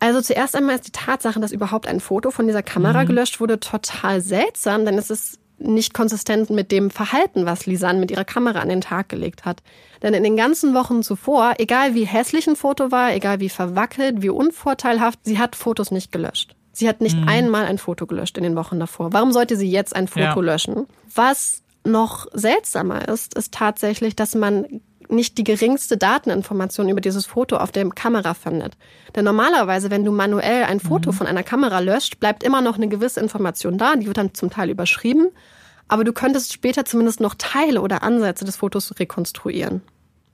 [0.00, 3.60] Also zuerst einmal ist die Tatsache, dass überhaupt ein Foto von dieser Kamera gelöscht wurde,
[3.60, 8.60] total seltsam, denn es ist nicht konsistent mit dem Verhalten, was Lisanne mit ihrer Kamera
[8.60, 9.62] an den Tag gelegt hat.
[10.02, 14.22] Denn in den ganzen Wochen zuvor, egal wie hässlich ein Foto war, egal wie verwackelt,
[14.22, 16.54] wie unvorteilhaft, sie hat Fotos nicht gelöscht.
[16.72, 19.12] Sie hat nicht einmal ein Foto gelöscht in den Wochen davor.
[19.12, 20.40] Warum sollte sie jetzt ein Foto Ja.
[20.40, 20.86] löschen?
[21.12, 27.56] Was noch seltsamer ist, ist tatsächlich, dass man nicht die geringste Dateninformation über dieses Foto
[27.56, 28.76] auf der Kamera findet.
[29.14, 32.88] Denn normalerweise, wenn du manuell ein Foto von einer Kamera löscht, bleibt immer noch eine
[32.88, 35.28] gewisse Information da, die wird dann zum Teil überschrieben,
[35.88, 39.82] aber du könntest später zumindest noch Teile oder Ansätze des Fotos rekonstruieren.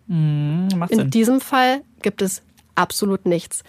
[0.06, 1.10] Macht In Sinn.
[1.10, 2.42] diesem Fall gibt es
[2.74, 3.62] absolut nichts.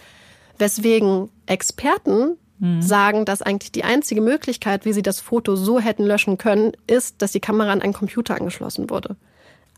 [0.58, 2.36] Weswegen Experten
[2.80, 7.20] sagen, dass eigentlich die einzige Möglichkeit, wie sie das Foto so hätten löschen können, ist,
[7.20, 9.16] dass die Kamera an einen Computer angeschlossen wurde.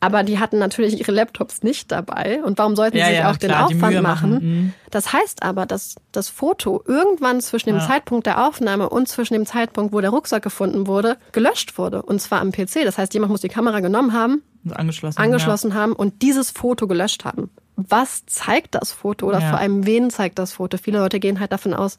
[0.00, 2.40] Aber die hatten natürlich ihre Laptops nicht dabei.
[2.44, 4.30] Und warum sollten Ja, sie sich ja, auch den klar, die Aufwand machen?
[4.32, 4.44] machen.
[4.44, 4.72] Mhm.
[4.90, 7.86] Das heißt aber, dass das Foto irgendwann zwischen dem Ja.
[7.86, 12.02] Zeitpunkt der Aufnahme und zwischen dem Zeitpunkt, wo der Rucksack gefunden wurde, gelöscht wurde.
[12.02, 12.84] Und zwar am PC.
[12.84, 15.18] Das heißt, jemand muss die Kamera genommen haben, Angeschlossen.
[15.20, 17.50] angeschlossen haben und dieses Foto gelöscht haben.
[17.76, 20.78] Was zeigt das Foto oder vor allem wen zeigt das Foto?
[20.78, 21.98] Viele Leute gehen halt davon aus,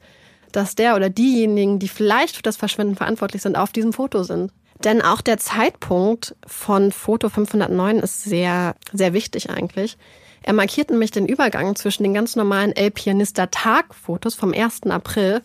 [0.51, 4.51] dass der oder diejenigen, die vielleicht für das Verschwinden verantwortlich sind, auf diesem Foto sind.
[4.83, 9.97] Denn auch der Zeitpunkt von Foto 509 ist sehr, sehr wichtig eigentlich.
[10.41, 14.83] Er markiert nämlich den Übergang zwischen den ganz normalen El Pianista Tag-Fotos vom 1.
[14.89, 15.41] April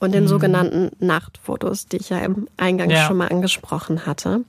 [0.00, 3.06] und den sogenannten Nachtfotos, die ich ja im Eingang Ja.
[3.06, 4.44] schon mal angesprochen hatte.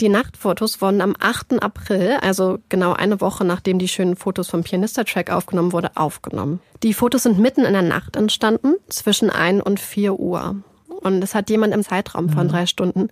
[0.00, 1.62] Die Nachtfotos wurden am 8.
[1.62, 6.58] April, also genau eine Woche nachdem die schönen Fotos vom Pianista-Track aufgenommen wurde, aufgenommen.
[6.82, 10.56] Die Fotos sind mitten in der Nacht entstanden, zwischen 1 und 4 Uhr.
[10.88, 13.10] Und es hat jemand im Zeitraum von drei Stunden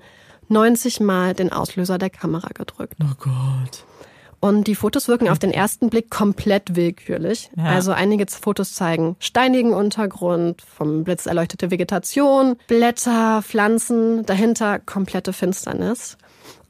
[0.53, 2.97] 90 Mal den Auslöser der Kamera gedrückt.
[3.03, 3.85] Oh Gott.
[4.39, 7.49] Und die Fotos wirken auf den ersten Blick komplett willkürlich.
[7.57, 7.67] Ja.
[7.67, 16.19] Also einige Fotos zeigen steinigen Untergrund, vom Blitz erleuchtete Vegetation, Blätter, Pflanzen, dahinter komplette Finsternis.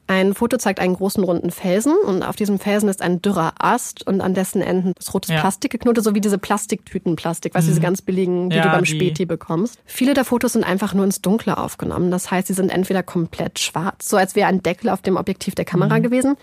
[0.05, 4.05] Ein Foto zeigt einen großen runden Felsen und auf diesem Felsen ist ein dürrer Ast
[4.05, 5.39] und an dessen Enden ist rotes Ja.
[5.39, 8.91] Plastik geknotet, so wie diese Plastiktütenplastik, was diese ganz billigen, die Ja, du beim die-
[8.91, 9.79] Späti bekommst.
[9.85, 12.11] Viele der Fotos sind einfach nur ins Dunkle aufgenommen.
[12.11, 15.55] Das heißt, sie sind entweder komplett schwarz, so als wäre ein Deckel auf dem Objektiv
[15.55, 16.35] der Kamera gewesen,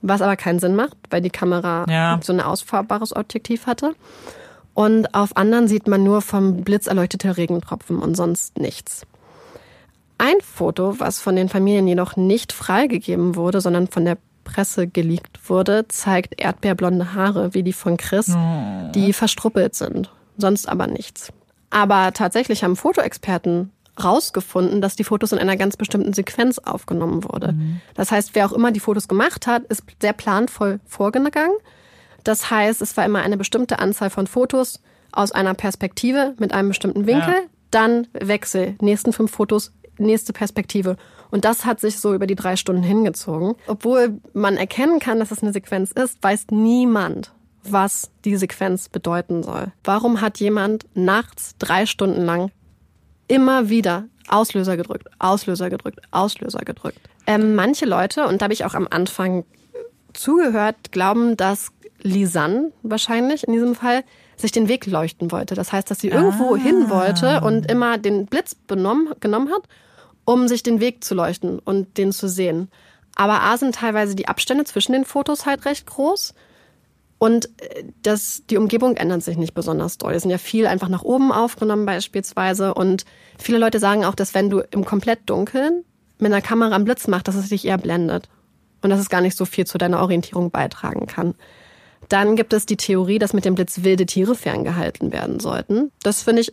[0.00, 2.18] was aber keinen Sinn macht, weil die Kamera Ja.
[2.22, 3.94] so ein ausfahrbares Objektiv hatte.
[4.72, 9.02] Und auf anderen sieht man nur vom Blitz erleuchtete Regentropfen und sonst nichts.
[10.18, 15.48] Ein Foto, was von den Familien jedoch nicht freigegeben wurde, sondern von der Presse geleakt
[15.48, 18.26] wurde, zeigt erdbeerblonde Haare wie die von Chris,
[18.94, 20.12] die verstruppelt sind.
[20.36, 21.32] Sonst aber nichts.
[21.70, 23.70] Aber tatsächlich haben Fotoexperten
[24.02, 27.54] rausgefunden, dass die Fotos in einer ganz bestimmten Sequenz aufgenommen wurde.
[27.94, 31.56] Das heißt, wer auch immer die Fotos gemacht hat, ist sehr planvoll vorgegangen.
[32.24, 34.80] Das heißt, es war immer eine bestimmte Anzahl von Fotos
[35.12, 37.48] aus einer Perspektive mit einem bestimmten Winkel, Ja.
[37.70, 40.96] dann Wechsel, nächsten fünf Fotos, nächste Perspektive.
[41.30, 43.54] Und das hat sich so über die drei Stunden hingezogen.
[43.66, 47.32] Obwohl man erkennen kann, dass es eine Sequenz ist, weiß niemand,
[47.64, 49.72] was die Sequenz bedeuten soll.
[49.82, 52.50] Warum hat jemand nachts drei Stunden lang
[53.26, 57.00] immer wieder Auslöser gedrückt, Auslöser gedrückt, Auslöser gedrückt?
[57.26, 59.44] Ähm, manche Leute, und da habe ich auch am Anfang
[60.12, 64.04] zugehört, glauben, dass Lisanne wahrscheinlich in diesem Fall
[64.36, 65.54] sich den Weg leuchten wollte.
[65.54, 69.62] Das heißt, dass sie irgendwo hin wollte und immer den Blitz benommen, genommen hat,
[70.24, 72.68] um sich den Weg zu leuchten und den zu sehen.
[73.16, 76.34] Aber A sind teilweise die Abstände zwischen den Fotos halt recht groß.
[77.18, 80.14] Und äh, das, die Umgebung ändert sich nicht besonders doll.
[80.14, 82.74] Es sind ja viel einfach nach oben aufgenommen beispielsweise.
[82.74, 83.04] Und
[83.38, 85.84] viele Leute sagen auch, dass wenn du im komplett Dunkeln
[86.18, 88.28] mit einer Kamera einen Blitz machst, dass es dich eher blendet.
[88.82, 91.34] Und dass es gar nicht so viel zu deiner Orientierung beitragen kann.
[92.08, 95.90] Dann gibt es die Theorie, dass mit dem Blitz wilde Tiere ferngehalten werden sollten.
[96.02, 96.52] Das finde ich,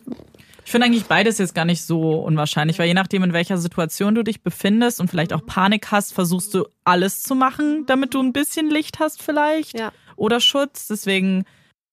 [0.64, 4.14] Ich finde eigentlich beides jetzt gar nicht so unwahrscheinlich, weil je nachdem, in welcher Situation
[4.14, 8.20] du dich befindest und vielleicht auch Panik hast, versuchst du alles zu machen, damit du
[8.20, 9.92] ein bisschen Licht hast vielleicht Ja.
[10.16, 10.86] oder Schutz.
[10.88, 11.44] Deswegen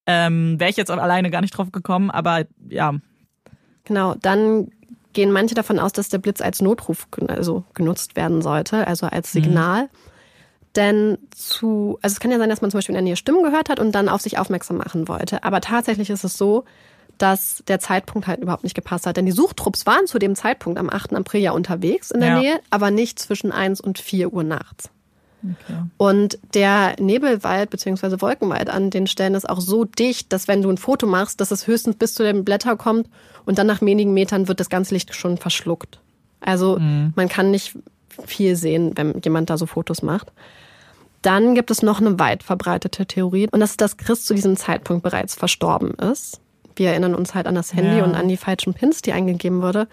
[0.06, 2.94] ähm, wäre ich jetzt auch alleine gar nicht drauf gekommen, aber ja,
[3.86, 4.70] Genau, dann
[5.14, 9.32] gehen manche davon aus, dass der Blitz als Notruf also genutzt werden sollte, also als
[9.32, 9.90] Signal.
[10.76, 13.44] Denn zu, also es kann ja sein, dass man zum Beispiel in der Nähe Stimmen
[13.44, 15.44] gehört hat und dann auf sich aufmerksam machen wollte.
[15.44, 16.66] Aber tatsächlich ist es so,
[17.18, 19.18] dass der Zeitpunkt halt überhaupt nicht gepasst hat.
[19.18, 21.14] Denn die Suchtrupps waren zu dem Zeitpunkt am 8.
[21.16, 22.40] April ja unterwegs in der Ja.
[22.40, 24.90] Nähe, aber nicht zwischen 1 und 4 Uhr nachts.
[25.98, 28.22] Und der Nebelwald bzw.
[28.22, 31.52] Wolkenwald an den Stellen ist auch so dicht, dass wenn du ein Foto machst, dass
[31.52, 33.08] es höchstens bis zu den Blätter kommt
[33.46, 36.00] und dann nach wenigen Metern wird das ganze Licht schon verschluckt.
[36.42, 37.78] Also man kann nicht
[38.26, 40.32] viel sehen, wenn jemand da so Fotos macht.
[41.22, 44.56] Dann gibt es noch eine weit verbreitete Theorie und das ist, dass Chris zu diesem
[44.56, 46.40] Zeitpunkt bereits verstorben ist.
[46.76, 48.06] Wir erinnern uns halt an das Handy Ja.
[48.06, 49.88] und an die falschen Pins, die eingegeben wurde.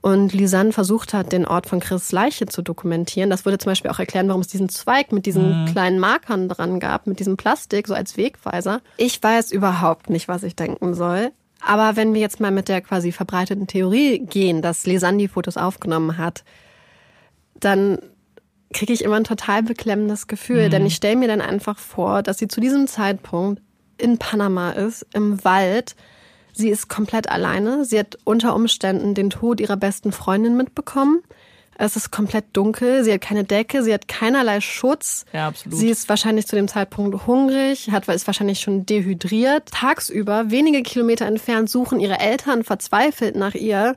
[0.00, 3.30] Und Lisanne versucht hat, den Ort von Chris Leiche zu dokumentieren.
[3.30, 6.80] Das würde zum Beispiel auch erklären, warum es diesen Zweig mit diesen kleinen Markern dran
[6.80, 8.80] gab, mit diesem Plastik, so als Wegweiser.
[8.96, 11.30] Ich weiß überhaupt nicht, was ich denken soll.
[11.64, 15.56] Aber wenn wir jetzt mal mit der quasi verbreiteten Theorie gehen, dass Lisanne die Fotos
[15.56, 16.42] aufgenommen hat,
[17.64, 17.98] dann
[18.72, 20.68] kriege ich immer ein total beklemmendes Gefühl.
[20.68, 23.62] Denn ich stelle mir dann einfach vor, dass sie zu diesem Zeitpunkt
[23.98, 25.94] in Panama ist, im Wald.
[26.52, 27.84] Sie ist komplett alleine.
[27.84, 31.22] Sie hat unter Umständen den Tod ihrer besten Freundin mitbekommen.
[31.78, 33.02] Es ist komplett dunkel.
[33.04, 33.82] Sie hat keine Decke.
[33.82, 35.24] Sie hat keinerlei Schutz.
[35.32, 35.78] Ja, absolut.
[35.78, 39.70] Sie ist wahrscheinlich zu dem Zeitpunkt hungrig, hat, ist wahrscheinlich schon dehydriert.
[39.70, 43.96] Tagsüber, wenige Kilometer entfernt, suchen ihre Eltern verzweifelt nach ihr.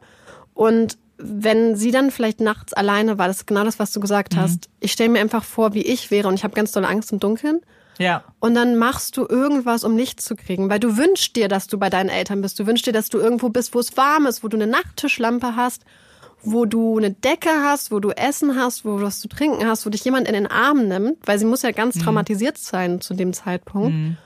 [0.53, 4.35] Und wenn sie dann vielleicht nachts alleine war, das ist genau das, was du gesagt
[4.35, 4.69] hast.
[4.79, 7.19] Ich stelle mir einfach vor, wie ich wäre und ich habe ganz dolle Angst im
[7.19, 7.61] Dunkeln.
[7.97, 8.23] Ja.
[8.39, 11.77] Und dann machst du irgendwas, um Licht zu kriegen, weil du wünschst dir, dass du
[11.77, 12.59] bei deinen Eltern bist.
[12.59, 15.55] Du wünschst dir, dass du irgendwo bist, wo es warm ist, wo du eine Nachttischlampe
[15.55, 15.83] hast,
[16.43, 19.85] wo du eine Decke hast, wo du Essen hast, wo du was zu trinken hast,
[19.85, 23.13] wo dich jemand in den Arm nimmt, weil sie muss ja ganz traumatisiert sein zu
[23.13, 24.17] dem Zeitpunkt.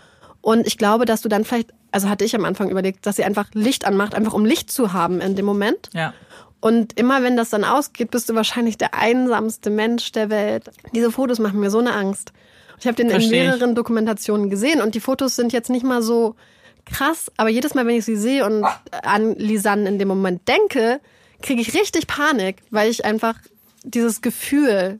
[0.41, 3.23] Und ich glaube, dass du dann vielleicht, also hatte ich am Anfang überlegt, dass sie
[3.23, 5.89] einfach Licht anmacht, einfach um Licht zu haben in dem Moment.
[5.93, 6.13] Ja.
[6.61, 10.69] Und immer wenn das dann ausgeht, bist du wahrscheinlich der einsamste Mensch der Welt.
[10.93, 12.33] Diese Fotos machen mir so eine Angst.
[12.79, 13.43] Ich habe den in Versteh ich.
[13.43, 16.35] mehreren Dokumentationen gesehen und die Fotos sind jetzt nicht mal so
[16.85, 18.65] krass, aber jedes Mal, wenn ich sie sehe und
[19.03, 20.99] an Lisanne in dem Moment denke,
[21.41, 23.35] kriege ich richtig Panik, weil ich einfach
[23.83, 24.99] dieses Gefühl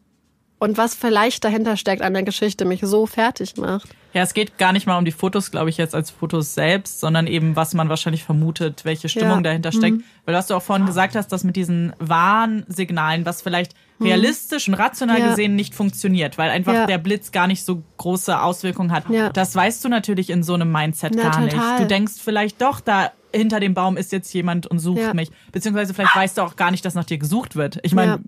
[0.60, 3.89] und was vielleicht dahinter steckt an der Geschichte mich so fertig macht.
[4.13, 7.00] Ja, es geht gar nicht mal um die Fotos, glaube ich, jetzt als Fotos selbst,
[7.00, 9.38] sondern eben, was man wahrscheinlich vermutet, welche Stimmung Ja.
[9.38, 9.43] Mhm.
[9.43, 10.02] dahinter steckt.
[10.26, 14.76] Weil was du auch vorhin gesagt hast, dass mit diesen Warnsignalen, was vielleicht realistisch und
[14.76, 15.24] rational Mhm.
[15.26, 15.30] Ja.
[15.32, 16.86] gesehen nicht funktioniert, weil einfach Ja.
[16.86, 19.10] der Blitz gar nicht so große Auswirkungen hat.
[19.10, 19.30] Ja.
[19.30, 21.54] Das weißt du natürlich in so einem Mindset Na, gar nicht.
[21.56, 21.80] total.
[21.80, 25.13] Du denkst vielleicht doch, da hinter dem Baum ist jetzt jemand und sucht Ja.
[25.13, 25.30] mich.
[25.52, 27.78] Beziehungsweise vielleicht weißt du auch gar nicht, dass nach dir gesucht wird.
[27.84, 28.22] Ich meine,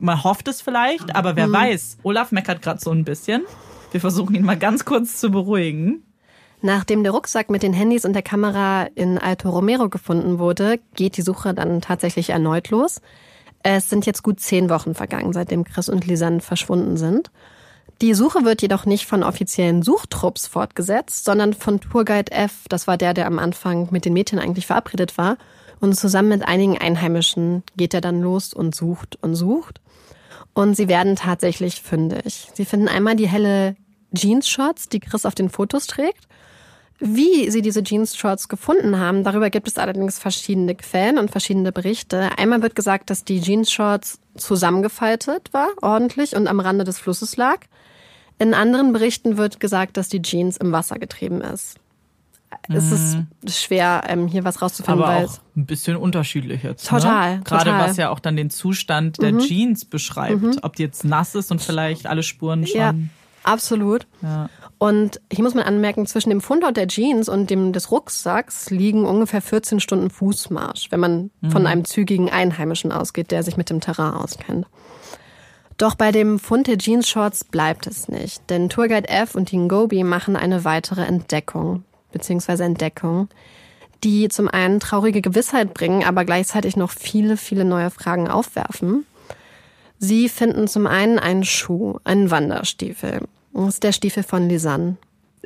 [0.00, 1.36] man hofft es vielleicht, aber Mhm.
[1.36, 1.98] wer weiß.
[2.02, 3.42] Olaf meckert gerade so ein bisschen.
[3.92, 6.04] Wir versuchen ihn mal ganz kurz zu beruhigen.
[6.62, 11.16] Nachdem der Rucksack mit den Handys und der Kamera in Alto Romero gefunden wurde, geht
[11.16, 13.00] die Suche dann tatsächlich erneut los.
[13.62, 17.30] Es sind jetzt gut zehn Wochen vergangen, seitdem Chris und Lisanne verschwunden sind.
[18.00, 22.64] Die Suche wird jedoch nicht von offiziellen Suchtrupps fortgesetzt, sondern von Tourguide F.
[22.68, 25.36] Das war der, der am Anfang mit den Mädchen eigentlich verabredet war.
[25.80, 29.80] Und zusammen mit einigen Einheimischen geht er dann los und sucht und sucht.
[30.54, 32.48] Und sie werden tatsächlich fündig.
[32.54, 33.76] Sie finden einmal die helle
[34.14, 36.26] Jeans-Shorts, die Chris auf den Fotos trägt.
[36.98, 42.28] Wie sie diese Jeans-Shorts gefunden haben, darüber gibt es allerdings verschiedene Quellen und verschiedene Berichte.
[42.36, 47.60] Einmal wird gesagt, dass die Jeans-Shorts zusammengefaltet war, ordentlich, und am Rande des Flusses lag.
[48.38, 51.79] In anderen Berichten wird gesagt, dass die Jeans im Wasser getrieben ist.
[52.68, 53.16] Es ist
[53.48, 56.86] schwer, ähm, hier was rauszufinden, Aber weil auch ein bisschen unterschiedlich jetzt.
[56.88, 57.42] Total, Ne?
[57.44, 57.82] Gerade total.
[57.82, 57.88] Mhm.
[57.90, 60.62] was ja auch dann den Zustand der Jeans beschreibt.
[60.62, 62.80] Ob die jetzt nass ist und vielleicht alle Spuren schon.
[62.80, 62.94] Ja,
[63.44, 64.06] absolut.
[64.22, 64.48] Ja.
[64.78, 69.04] Und hier muss man anmerken, zwischen dem Fundort der Jeans und dem des Rucksacks liegen
[69.04, 73.80] ungefähr 14 Stunden Fußmarsch, wenn man von einem zügigen Einheimischen ausgeht, der sich mit dem
[73.80, 74.66] Terrain auskennt.
[75.76, 80.04] Doch bei dem Fund der Jeans-Shorts bleibt es nicht, denn Tourguide F und die Ngobi
[80.04, 83.28] machen eine weitere Entdeckung, beziehungsweise Entdeckung,
[84.04, 89.06] die zum einen traurige Gewissheit bringen, aber gleichzeitig noch viele, viele neue Fragen aufwerfen.
[89.98, 93.20] Sie finden zum einen einen Schuh, einen Wanderstiefel.
[93.52, 94.96] Das ist der Stiefel von Lisanne.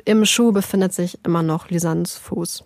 [0.05, 2.63] Im Schuh befindet sich immer noch Lisannes Fuß.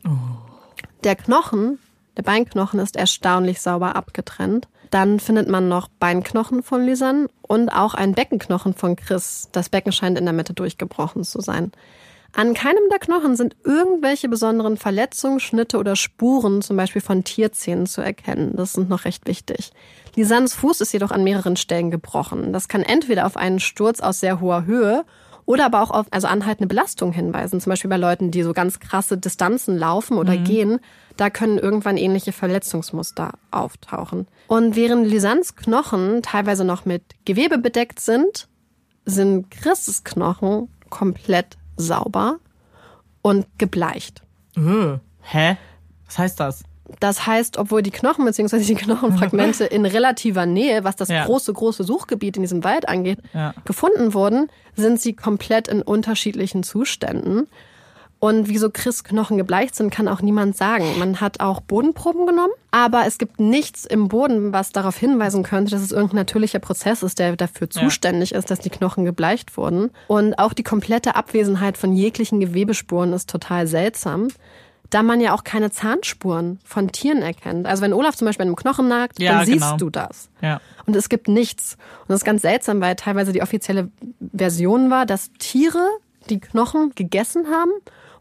[1.03, 1.79] Der Knochen,
[2.17, 4.67] der Beinknochen ist erstaunlich sauber abgetrennt.
[4.91, 9.49] Dann findet man noch Beinknochen von Lisanne und auch ein Beckenknochen von Chris.
[9.51, 11.71] Das Becken scheint in der Mitte durchgebrochen zu sein.
[12.33, 17.87] An keinem der Knochen sind irgendwelche besonderen Verletzungen, Schnitte oder Spuren, zum Beispiel von Tierzähnen,
[17.87, 18.53] zu erkennen.
[18.55, 19.71] Das sind noch recht wichtig.
[20.15, 22.53] Lisannes Fuß ist jedoch an mehreren Stellen gebrochen.
[22.53, 25.05] Das kann entweder auf einen Sturz aus sehr hoher Höhe
[25.45, 27.59] oder aber auch auf also anhaltende Belastung hinweisen.
[27.59, 30.79] Zum Beispiel bei Leuten, die so ganz krasse Distanzen laufen oder gehen.
[31.17, 34.27] Da können irgendwann ähnliche Verletzungsmuster auftauchen.
[34.47, 38.47] Und während Lisannes Knochen teilweise noch mit Gewebe bedeckt sind,
[39.05, 42.37] sind Chris' Knochen komplett sauber
[43.21, 44.21] und gebleicht.
[44.57, 45.57] Äh, hä?
[46.05, 46.63] Was heißt das?
[46.99, 48.59] Das heißt, obwohl die Knochen bzw.
[48.63, 51.25] die Knochenfragmente in relativer Nähe, was das Ja.
[51.25, 53.53] große, große Suchgebiet in diesem Wald angeht, Ja.
[53.63, 57.47] gefunden wurden, sind sie komplett in unterschiedlichen Zuständen.
[58.19, 60.85] Und wieso Chris Knochen gebleicht sind, kann auch niemand sagen.
[60.99, 65.71] Man hat auch Bodenproben genommen, aber es gibt nichts im Boden, was darauf hinweisen könnte,
[65.71, 69.91] dass es irgendein natürlicher Prozess ist, der dafür zuständig ist, dass die Knochen gebleicht wurden.
[70.07, 74.27] Und auch die komplette Abwesenheit von jeglichen Gewebespuren ist total seltsam
[74.89, 77.67] da man ja auch keine Zahnspuren von Tieren erkennt.
[77.67, 79.77] Also wenn Olaf zum Beispiel an einem Knochen nagt, Ja, dann siehst genau.
[79.77, 80.29] du das.
[80.41, 80.61] Ja.
[80.85, 81.77] Und es gibt nichts.
[82.01, 83.91] Und das ist ganz seltsam, weil teilweise die offizielle
[84.33, 85.87] Version war, dass Tiere
[86.29, 87.71] die Knochen gegessen haben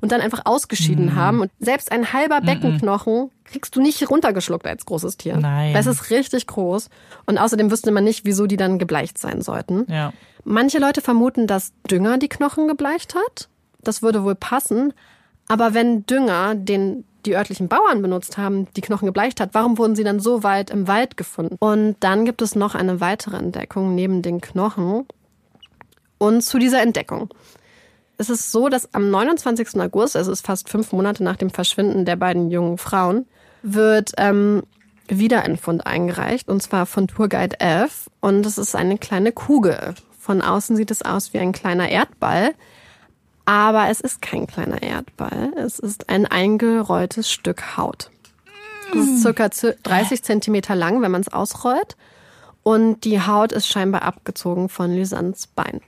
[0.00, 1.14] und dann einfach ausgeschieden Mhm.
[1.16, 1.40] haben.
[1.40, 5.36] Und selbst ein halber Beckenknochen kriegst du nicht runtergeschluckt als großes Tier.
[5.36, 5.72] Nein.
[5.74, 6.88] Das ist richtig groß.
[7.26, 9.86] Und außerdem wüsste man nicht, wieso die dann gebleicht sein sollten.
[9.88, 10.12] Ja.
[10.44, 13.48] Manche Leute vermuten, dass Dünger die Knochen gebleicht hat.
[13.82, 14.92] Das würde wohl passen.
[15.48, 19.96] Aber wenn Dünger, den die örtlichen Bauern benutzt haben, die Knochen gebleicht hat, warum wurden
[19.96, 21.56] sie dann so weit im Wald gefunden?
[21.58, 25.04] Und dann gibt es noch eine weitere Entdeckung neben den Knochen.
[26.18, 27.28] Und zu dieser Entdeckung.
[28.20, 29.80] Es ist so, dass am 29.
[29.80, 33.26] August, also es ist fast fünf Monate nach dem Verschwinden der beiden jungen Frauen,
[33.62, 34.64] wird ähm,
[35.06, 38.10] wieder ein Fund eingereicht, und zwar von Tourguide F.
[38.20, 39.94] Und es ist eine kleine Kugel.
[40.18, 42.54] Von außen sieht es aus wie ein kleiner Erdball.
[43.44, 45.54] Aber es ist kein kleiner Erdball.
[45.56, 48.10] Es ist ein eingerolltes Stück Haut.
[48.92, 51.96] Es ist circa 30 Zentimeter lang, wenn man es ausrollt.
[52.64, 55.80] Und die Haut ist scheinbar abgezogen von Lysans Bein.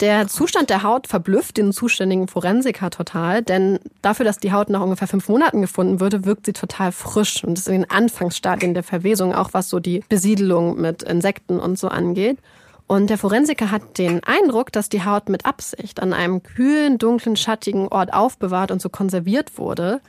[0.00, 4.80] Der Zustand der Haut verblüfft den zuständigen Forensiker total, denn dafür, dass die Haut nach
[4.80, 8.84] ungefähr fünf Monaten gefunden wurde, wirkt sie total frisch und ist in den Anfangsstadien der
[8.84, 12.38] Verwesung, auch was so die Besiedelung mit Insekten und so angeht.
[12.86, 17.34] Und der Forensiker hat den Eindruck, dass die Haut mit Absicht an einem kühlen, dunklen,
[17.34, 20.00] schattigen Ort aufbewahrt und so konserviert wurde.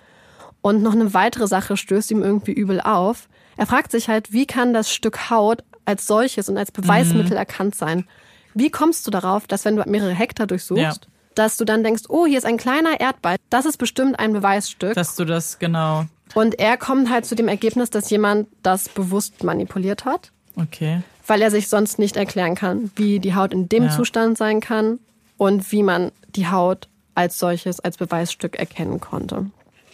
[0.61, 3.27] Und noch eine weitere Sache stößt ihm irgendwie übel auf.
[3.57, 7.75] Er fragt sich halt, wie kann das Stück Haut als solches und als Beweismittel erkannt
[7.75, 8.05] sein?
[8.59, 10.93] Wie kommst du darauf, dass wenn du mehrere Hektar durchsuchst, Ja.
[11.35, 14.93] dass du dann denkst, oh, hier ist ein kleiner Erdball, das ist bestimmt ein Beweisstück.
[14.93, 16.05] Dass du das genau.
[16.35, 21.01] und er kommt halt zu dem Ergebnis, dass jemand das bewusst manipuliert hat, Okay.
[21.25, 23.89] weil er sich sonst nicht erklären kann, wie die Haut in dem Ja.
[23.95, 24.99] Zustand sein kann
[25.37, 29.45] und wie man die Haut als solches, als Beweisstück erkennen konnte.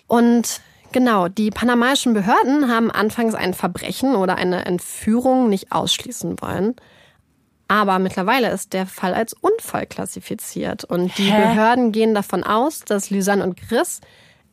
[0.07, 0.61] Und
[0.91, 6.75] genau, die panamaischen Behörden haben anfangs ein Verbrechen oder eine Entführung nicht ausschließen wollen.
[7.67, 10.83] Aber mittlerweile ist der Fall als Unfall klassifiziert.
[10.83, 11.47] Und die Hä?
[11.47, 14.01] Behörden gehen davon aus, dass Lysanne und Chris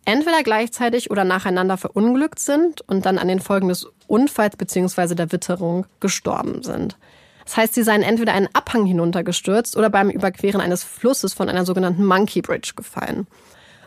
[0.05, 5.15] entweder gleichzeitig oder nacheinander verunglückt sind und dann an den Folgen des Unfalls bzw.
[5.15, 6.97] der Witterung gestorben sind.
[7.45, 11.65] Das heißt, sie seien entweder einen Abhang hinuntergestürzt oder beim Überqueren eines Flusses von einer
[11.65, 13.27] sogenannten Monkey Bridge gefallen.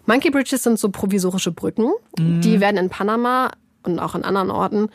[0.06, 1.92] Monkey Bridges sind so provisorische Brücken.
[2.18, 3.52] Die werden in Panama
[3.84, 4.90] und auch an anderen Orten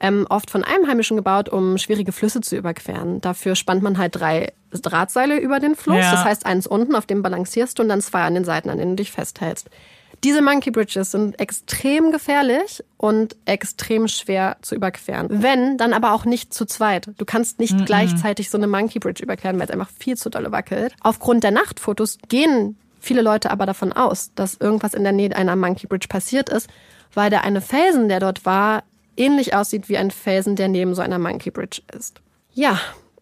[0.00, 3.20] ähm, oft von Einheimischen gebaut, um schwierige Flüsse zu überqueren.
[3.20, 5.98] Dafür spannt man halt drei Drahtseile über den Fluss.
[5.98, 6.10] Ja.
[6.10, 8.78] Das heißt, eins unten, auf dem balancierst du und dann zwei an den Seiten, an
[8.78, 9.70] denen du dich festhältst.
[10.24, 15.28] Diese Monkey Bridges sind extrem gefährlich und extrem schwer zu überqueren.
[15.30, 17.10] Wenn, dann aber auch nicht zu zweit.
[17.18, 20.52] Du kannst nicht gleichzeitig so eine Monkey Bridge überqueren, weil es einfach viel zu dolle
[20.52, 20.94] wackelt.
[21.00, 25.54] Aufgrund der Nachtfotos gehen viele Leute aber davon aus, dass irgendwas in der Nähe einer
[25.54, 26.68] Monkey Bridge passiert ist,
[27.14, 28.82] weil der eine Felsen, der dort war,
[29.16, 32.20] ähnlich aussieht wie ein Felsen, der neben so einer Monkey Bridge ist.
[32.52, 32.78] Ja,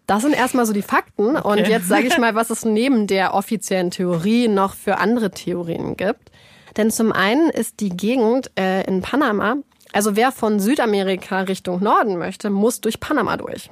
[0.07, 1.35] das sind erstmal so die Fakten.
[1.35, 5.97] Und jetzt sage ich mal, was es neben der offiziellen Theorie noch für andere Theorien
[5.97, 6.31] gibt.
[6.77, 9.57] Denn zum einen ist die Gegend äh, in Panama,
[9.93, 13.71] also wer von Südamerika Richtung Norden möchte, muss durch Panama durch.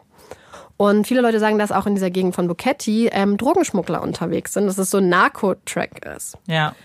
[0.77, 4.65] Und viele Leute sagen, dass auch in dieser Gegend von Buketi ähm, Drogenschmuggler unterwegs sind,
[4.67, 6.37] dass es so ein Narco-Track ist.
[6.47, 6.75] Ja.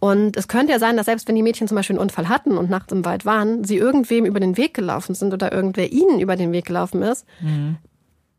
[0.00, 2.56] Und es könnte ja sein, dass selbst wenn die Mädchen zum Beispiel einen Unfall hatten
[2.56, 6.20] und nachts im Wald waren, sie irgendwem über den Weg gelaufen sind oder irgendwer ihnen
[6.20, 7.26] über den Weg gelaufen ist,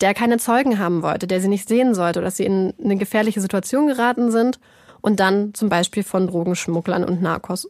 [0.02, 2.96] der keine Zeugen haben wollte, der sie nicht sehen sollte oder dass sie in eine
[2.96, 4.60] gefährliche Situation geraten sind
[5.02, 7.68] und dann zum Beispiel von Drogenschmugglern und Narcos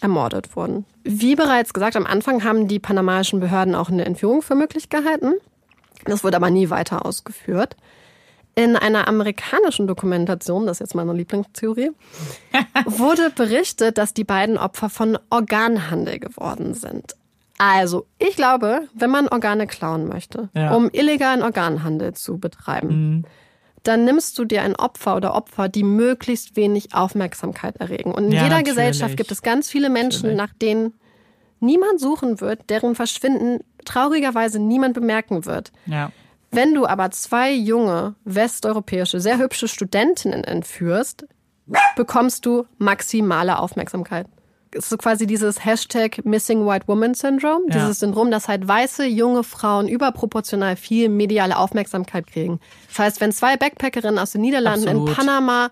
[0.00, 0.84] ermordet wurden.
[1.02, 5.34] Wie bereits gesagt, am Anfang haben die panamaischen Behörden auch eine Entführung für möglich gehalten.
[6.04, 7.76] Das wurde aber nie weiter ausgeführt.
[8.58, 11.90] In einer amerikanischen Dokumentation, das ist jetzt meine Lieblingstheorie,
[12.86, 17.14] wurde berichtet, dass die beiden Opfer von Organhandel geworden sind.
[17.58, 20.74] Also, ich glaube, wenn man Organe klauen möchte, Ja.
[20.74, 23.24] um illegalen Organhandel zu betreiben,
[23.82, 28.12] dann nimmst du dir ein Opfer oder Opfer, die möglichst wenig Aufmerksamkeit erregen.
[28.12, 28.74] Und in Ja, jeder natürlich.
[28.74, 30.94] Gesellschaft gibt es ganz viele Menschen, nach denen
[31.60, 35.72] niemand suchen wird, deren Verschwinden traurigerweise niemand bemerken wird.
[35.86, 36.10] Ja.
[36.50, 41.26] Wenn du aber zwei junge, westeuropäische, sehr hübsche Studentinnen entführst,
[41.96, 44.26] bekommst du maximale Aufmerksamkeit.
[44.72, 47.78] Es ist so quasi dieses Hashtag Missing White Woman Syndrome, Ja.
[47.80, 52.60] dieses Syndrom, dass halt weiße, junge Frauen überproportional viel mediale Aufmerksamkeit kriegen.
[52.88, 55.16] Das heißt, wenn zwei Backpackerinnen aus den Niederlanden in Absolut.
[55.16, 55.70] Panama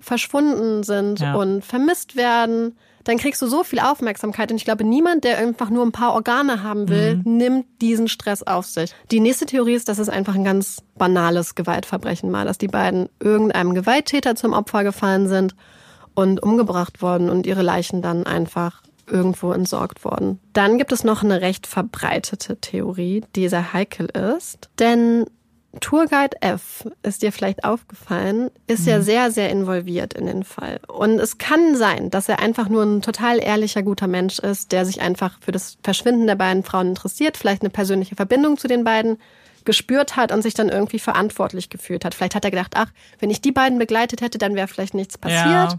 [0.00, 1.34] verschwunden sind Ja.
[1.34, 4.50] und vermisst werden, dann kriegst du so viel Aufmerksamkeit.
[4.50, 7.36] Und ich glaube, niemand, der einfach nur ein paar Organe haben will, Mhm.
[7.36, 8.94] nimmt diesen Stress auf sich.
[9.10, 13.08] Die nächste Theorie ist, dass es einfach ein ganz banales Gewaltverbrechen war, dass die beiden
[13.20, 15.54] irgendeinem Gewalttäter zum Opfer gefallen sind
[16.14, 20.38] und umgebracht worden und ihre Leichen dann einfach irgendwo entsorgt worden.
[20.52, 24.68] Dann gibt es noch eine recht verbreitete Theorie, die sehr heikel ist.
[24.78, 25.24] Denn
[25.80, 30.80] Tourguide F, ist dir vielleicht aufgefallen, ist ja sehr, sehr involviert in den Fall.
[30.88, 34.84] Und es kann sein, dass er einfach nur ein total ehrlicher, guter Mensch ist, der
[34.84, 38.84] sich einfach für das Verschwinden der beiden Frauen interessiert, vielleicht eine persönliche Verbindung zu den
[38.84, 39.18] beiden
[39.64, 42.14] gespürt hat und sich dann irgendwie verantwortlich gefühlt hat.
[42.14, 45.18] Vielleicht hat er gedacht, ach, wenn ich die beiden begleitet hätte, dann wäre vielleicht nichts
[45.18, 45.72] passiert.
[45.72, 45.78] Ja.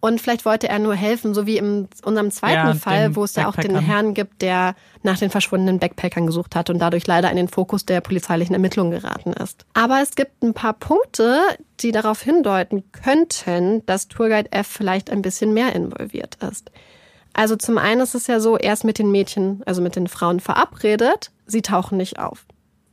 [0.00, 3.34] Und vielleicht wollte er nur helfen, so wie in unserem zweiten Ja, Fall, wo es
[3.36, 3.78] ja auch den.
[3.78, 7.84] Herrn gibt, der nach den verschwundenen Backpackern gesucht hat und dadurch leider in den Fokus
[7.84, 9.66] der polizeilichen Ermittlungen geraten ist.
[9.74, 11.38] Aber es gibt ein paar Punkte,
[11.80, 16.70] die darauf hindeuten könnten, dass Tourguide F vielleicht ein bisschen mehr involviert ist.
[17.34, 20.08] Also zum einen ist es ja so, er ist mit den Mädchen, also mit den
[20.08, 22.46] Frauen verabredet, sie tauchen nicht auf.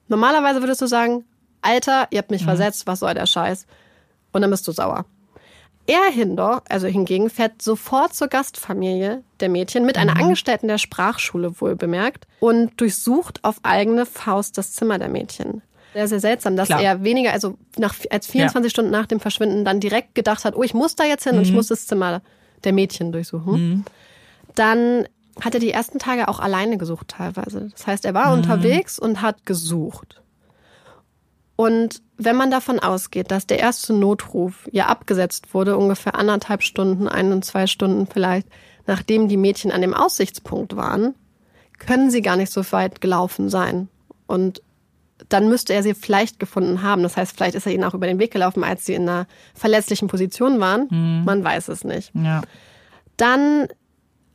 [0.10, 1.26] Normalerweise würdest du sagen,
[1.62, 3.66] Alter, ihr habt mich versetzt, was soll der Scheiß?
[4.32, 5.05] Und dann bist du sauer.
[5.88, 11.62] Er hinder, also hingegen, fährt sofort zur Gastfamilie der Mädchen mit einer Angestellten der Sprachschule
[11.62, 15.62] wohl bemerkt und durchsucht auf eigene Faust das Zimmer der Mädchen.
[15.94, 16.82] Sehr, sehr seltsam, dass Klar.
[16.82, 20.64] er weniger, also nach, als 24 Stunden nach dem Verschwinden dann direkt gedacht hat, oh,
[20.64, 22.22] ich muss da jetzt hin und ich muss das Zimmer
[22.66, 23.86] der Mädchen durchsuchen.
[24.56, 25.08] Dann
[25.40, 27.70] hat er die ersten Tage auch alleine gesucht teilweise.
[27.72, 30.22] Das heißt, er war unterwegs und hat gesucht.
[31.58, 37.08] Und wenn man davon ausgeht, dass der erste Notruf ja abgesetzt wurde, ungefähr anderthalb Stunden,
[37.08, 38.47] ein und zwei Stunden vielleicht,
[38.86, 41.16] nachdem die Mädchen an dem Aussichtspunkt waren,
[41.80, 43.89] können sie gar nicht so weit gelaufen sein.
[44.28, 44.62] Und
[45.30, 47.01] dann müsste er sie vielleicht gefunden haben.
[47.01, 49.26] Das heißt, vielleicht ist er ihnen auch über den Weg gelaufen, als sie in einer
[49.55, 50.88] verletzlichen Position waren.
[51.26, 52.12] Man weiß es nicht.
[52.14, 52.43] Ja.
[53.18, 53.68] Dann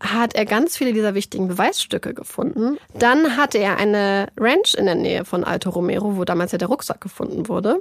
[0.02, 2.76] hat er ganz viele dieser wichtigen Beweisstücke gefunden.
[2.98, 6.68] Dann hatte er eine Ranch in der Nähe von Alto Romero, wo damals ja der
[6.68, 7.80] Rucksack gefunden wurde.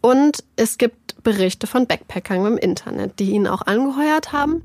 [0.00, 4.64] Und es gibt Berichte von Backpackern im Internet, die ihn auch angeheuert haben.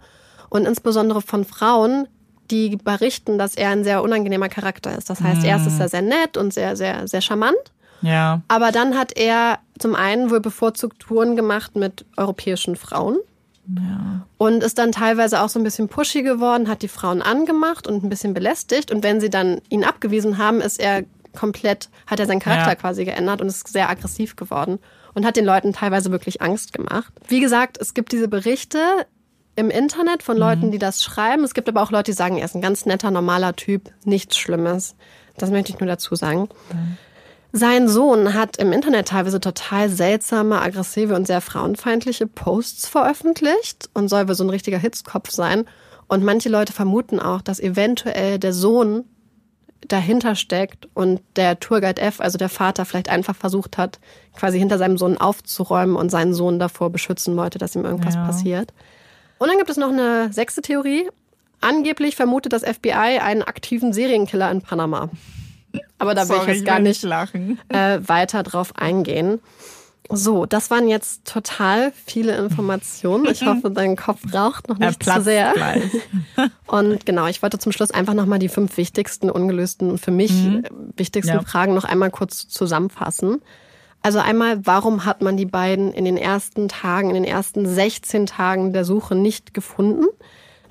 [0.49, 2.07] Und insbesondere von Frauen,
[2.49, 5.09] die berichten, dass er ein sehr unangenehmer Charakter ist.
[5.09, 7.57] Das heißt, erst ist er sehr nett und sehr, sehr, sehr charmant.
[8.01, 8.41] Ja.
[8.47, 13.17] Aber dann hat er zum einen wohl bevorzugt Touren gemacht mit europäischen Frauen.
[14.37, 18.03] Und ist dann teilweise auch so ein bisschen pushy geworden, hat die Frauen angemacht und
[18.03, 18.91] ein bisschen belästigt.
[18.91, 21.03] Und wenn sie dann ihn abgewiesen haben, ist er
[21.35, 22.75] komplett, hat er seinen Charakter Ja.
[22.75, 24.79] quasi geändert und ist sehr aggressiv geworden
[25.13, 27.13] und hat den Leuten teilweise wirklich Angst gemacht.
[27.27, 28.79] Wie gesagt, es gibt diese Berichte
[29.55, 31.43] im Internet von Leuten, die das schreiben.
[31.43, 34.37] Es gibt aber auch Leute, die sagen, er ist ein ganz netter, normaler Typ, nichts
[34.37, 34.95] Schlimmes.
[35.37, 36.47] Das möchte ich nur dazu sagen.
[37.53, 44.09] Sein Sohn hat im Internet teilweise total seltsame, aggressive und sehr frauenfeindliche Posts veröffentlicht und
[44.09, 45.65] soll wohl so ein richtiger Hitzkopf sein.
[46.07, 49.05] Und manche Leute vermuten auch, dass eventuell der Sohn
[49.87, 53.99] dahinter steckt und der Tourguide F, also der Vater, vielleicht einfach versucht hat,
[54.35, 58.25] quasi hinter seinem Sohn aufzuräumen und seinen Sohn davor beschützen wollte, dass ihm irgendwas Ja.
[58.25, 58.73] passiert.
[59.37, 61.09] Und dann gibt es noch eine sechste Theorie.
[61.61, 65.09] Angeblich vermutet das FBI einen aktiven Serienkiller in Panama.
[65.97, 67.59] Aber da will ich jetzt gar nicht lachen.
[67.69, 69.39] äh, weiter drauf eingehen.
[70.09, 73.25] So, das waren jetzt total viele Informationen.
[73.29, 75.51] Ich hoffe, dein Kopf raucht noch nicht zu sehr.
[75.53, 75.83] gleich.
[76.67, 80.31] Und genau, ich wollte zum Schluss einfach nochmal die fünf wichtigsten ungelösten und für mich
[80.31, 80.61] äh,
[80.95, 81.41] wichtigsten Ja.
[81.41, 83.41] Fragen noch einmal kurz zusammenfassen.
[84.01, 88.27] Also einmal, warum hat man die beiden in den ersten Tagen, in den ersten 16
[88.27, 90.05] Tagen der Suche nicht gefunden?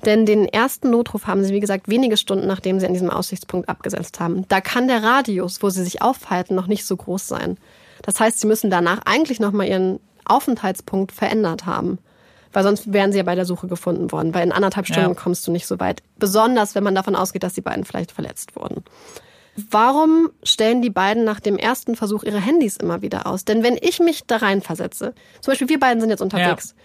[0.05, 3.67] Denn den ersten Notruf haben sie, wie gesagt, wenige Stunden nachdem sie an diesem Aussichtspunkt
[3.67, 4.47] abgesetzt haben.
[4.47, 7.57] Da kann der Radius, wo sie sich aufhalten, noch nicht so groß sein.
[8.03, 11.97] Das heißt, sie müssen danach eigentlich nochmal ihren Aufenthaltspunkt verändert haben.
[12.53, 14.33] Weil sonst wären sie ja bei der Suche gefunden worden.
[14.33, 15.15] Weil in anderthalb Stunden Ja.
[15.15, 16.01] kommst du nicht so weit.
[16.17, 18.83] Besonders, wenn man davon ausgeht, dass die beiden vielleicht verletzt wurden.
[19.71, 23.43] Warum stellen die beiden nach dem ersten Versuch ihre Handys immer wieder aus?
[23.43, 26.75] Denn wenn ich mich da reinversetze, zum Beispiel wir beiden sind jetzt unterwegs,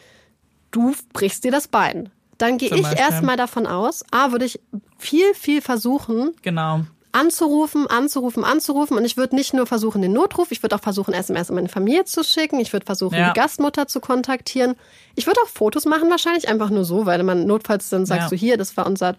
[0.70, 2.08] du brichst dir das Bein.
[2.38, 4.60] Dann gehe ich erstmal davon aus, A, würde ich
[4.98, 6.80] viel, viel versuchen, Genau.
[7.12, 8.96] anzurufen, anzurufen, anzurufen.
[8.96, 11.68] Und ich würde nicht nur versuchen, den Notruf, ich würde auch versuchen, SMS an meine
[11.68, 12.58] Familie zu schicken.
[12.58, 13.32] Ich würde versuchen, Ja.
[13.32, 14.74] die Gastmutter zu kontaktieren.
[15.14, 18.28] Ich würde auch Fotos machen, wahrscheinlich einfach nur so, weil man notfalls dann sagst Ja.
[18.30, 19.16] du hier, das war unser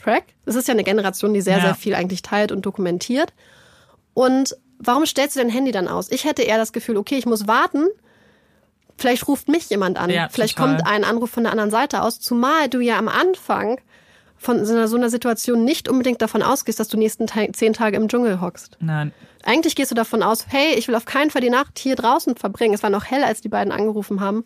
[0.00, 0.24] Track.
[0.44, 1.62] Das ist ja eine Generation, die sehr, Ja.
[1.62, 3.32] sehr viel eigentlich teilt und dokumentiert.
[4.14, 6.10] Und warum stellst du dein Handy dann aus?
[6.12, 7.86] Ich hätte eher das Gefühl, okay, ich muss warten.
[8.96, 10.10] Vielleicht ruft mich jemand an.
[10.10, 10.76] Ja, Vielleicht total.
[10.76, 12.20] kommt ein Anruf von der anderen Seite aus.
[12.20, 13.80] Zumal du ja am Anfang
[14.36, 17.72] von so einer, so einer Situation nicht unbedingt davon ausgehst, dass du nächsten Ta zehn
[17.72, 18.76] Tage im Dschungel hockst.
[18.80, 19.12] Nein.
[19.44, 22.36] Eigentlich gehst du davon aus, hey, ich will auf keinen Fall die Nacht hier draußen
[22.36, 22.74] verbringen.
[22.74, 24.44] Es war noch hell, als die beiden angerufen haben.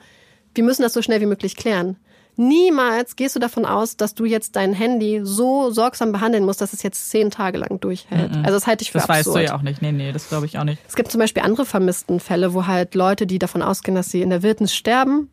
[0.54, 1.96] wir müssen das so schnell wie möglich klären.
[2.38, 6.74] Niemals gehst du davon aus, dass du jetzt dein Handy so sorgsam behandeln musst, dass
[6.74, 8.30] es jetzt zehn Tage lang durchhält.
[8.36, 9.26] Also das halte ich für Das absurd.
[9.36, 9.80] weißt du ja auch nicht.
[9.80, 10.80] Nee, nee, das glaube ich auch nicht.
[10.86, 14.20] Es gibt zum Beispiel andere vermissten Fälle, wo halt Leute, die davon ausgehen, dass sie
[14.20, 15.30] in der Wildnis sterben,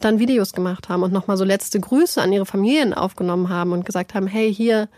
[0.00, 3.84] dann Videos gemacht haben und nochmal so letzte Grüße an ihre Familien aufgenommen haben und
[3.86, 4.88] gesagt haben, hey, hier,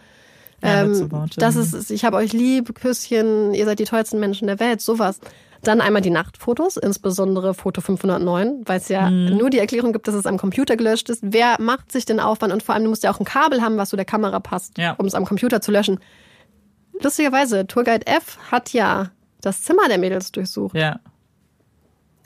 [0.63, 4.59] Ja, ähm, das ist, ich habe euch lieb, Küsschen, ihr seid die tollsten Menschen der
[4.61, 5.21] Welt, sowas.
[5.65, 9.37] Dann einmal die Nachtfotos, insbesondere Foto 509, weil es ja Mhm.
[9.37, 11.21] nur die Erklärung gibt, dass es am Computer gelöscht ist.
[11.23, 12.53] Wer macht sich den Aufwand?
[12.53, 14.79] Und vor allem, du musst ja auch ein Kabel haben, was zu der Kamera passt,
[14.79, 14.93] Ja.
[14.93, 15.99] um es am Computer zu löschen.
[17.03, 19.11] Lustigerweise, Tourguide F hat ja
[19.41, 20.77] das Zimmer der Mädels durchsucht.
[20.77, 21.01] Ja.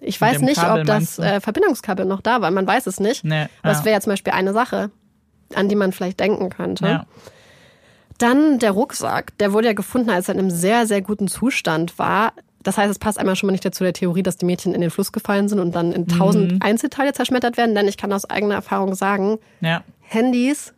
[0.01, 2.51] Ich Mit weiß nicht, Kabel, ob das äh, Verbindungskabel noch da war.
[2.51, 3.25] Man weiß es nicht.
[3.25, 3.79] Nee, Aber ja.
[3.79, 4.91] es wäre ja zum Beispiel eine Sache,
[5.55, 6.87] an die man vielleicht denken könnte.
[6.87, 7.07] Ja.
[8.19, 9.37] Dann der Rucksack.
[9.39, 12.33] Der wurde ja gefunden, als er in einem sehr, sehr guten Zustand war.
[12.69, 14.81] Das heißt, es passt einmal schon mal nicht dazu der Theorie, dass die Mädchen in
[14.83, 16.59] den Fluss gefallen sind und dann in tausend Mhm.
[16.63, 17.75] Einzelteile zerschmettert werden.
[17.75, 19.83] Denn ich kann aus eigener Erfahrung sagen, Ja.
[20.01, 20.75] Handys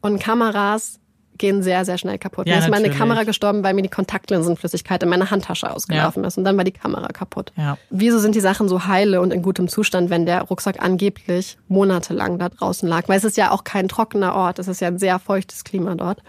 [0.00, 1.00] und Kameras
[1.38, 2.46] gehen sehr, sehr schnell kaputt.
[2.46, 2.98] Ja, mir ist meine natürlich.
[2.98, 6.38] Kamera gestorben, weil mir die Kontaktlinsenflüssigkeit in meiner Handtasche ausgelaufen ist.
[6.38, 7.52] Und dann war die Kamera kaputt.
[7.56, 7.76] Ja.
[7.90, 12.38] Wieso sind die Sachen so heile und in gutem Zustand, wenn der Rucksack angeblich monatelang
[12.38, 13.08] da draußen lag?
[13.08, 14.60] Weil es ist ja auch kein trockener Ort.
[14.60, 16.22] Es ist ja ein sehr feuchtes Klima dort.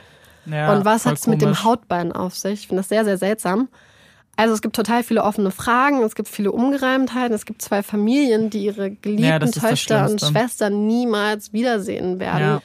[0.48, 1.64] ja und was hat es mit dem.
[1.64, 2.62] Hautbein auf sich?
[2.62, 3.68] Ich finde das sehr, sehr seltsam.
[4.36, 8.50] Also es gibt total viele offene Fragen, es gibt viele Ungereimtheiten, es gibt zwei Familien,
[8.50, 10.22] die ihre Ja, geliebten das Töchter und.
[10.22, 12.42] Schwestern niemals wiedersehen werden.
[12.42, 12.62] Ja.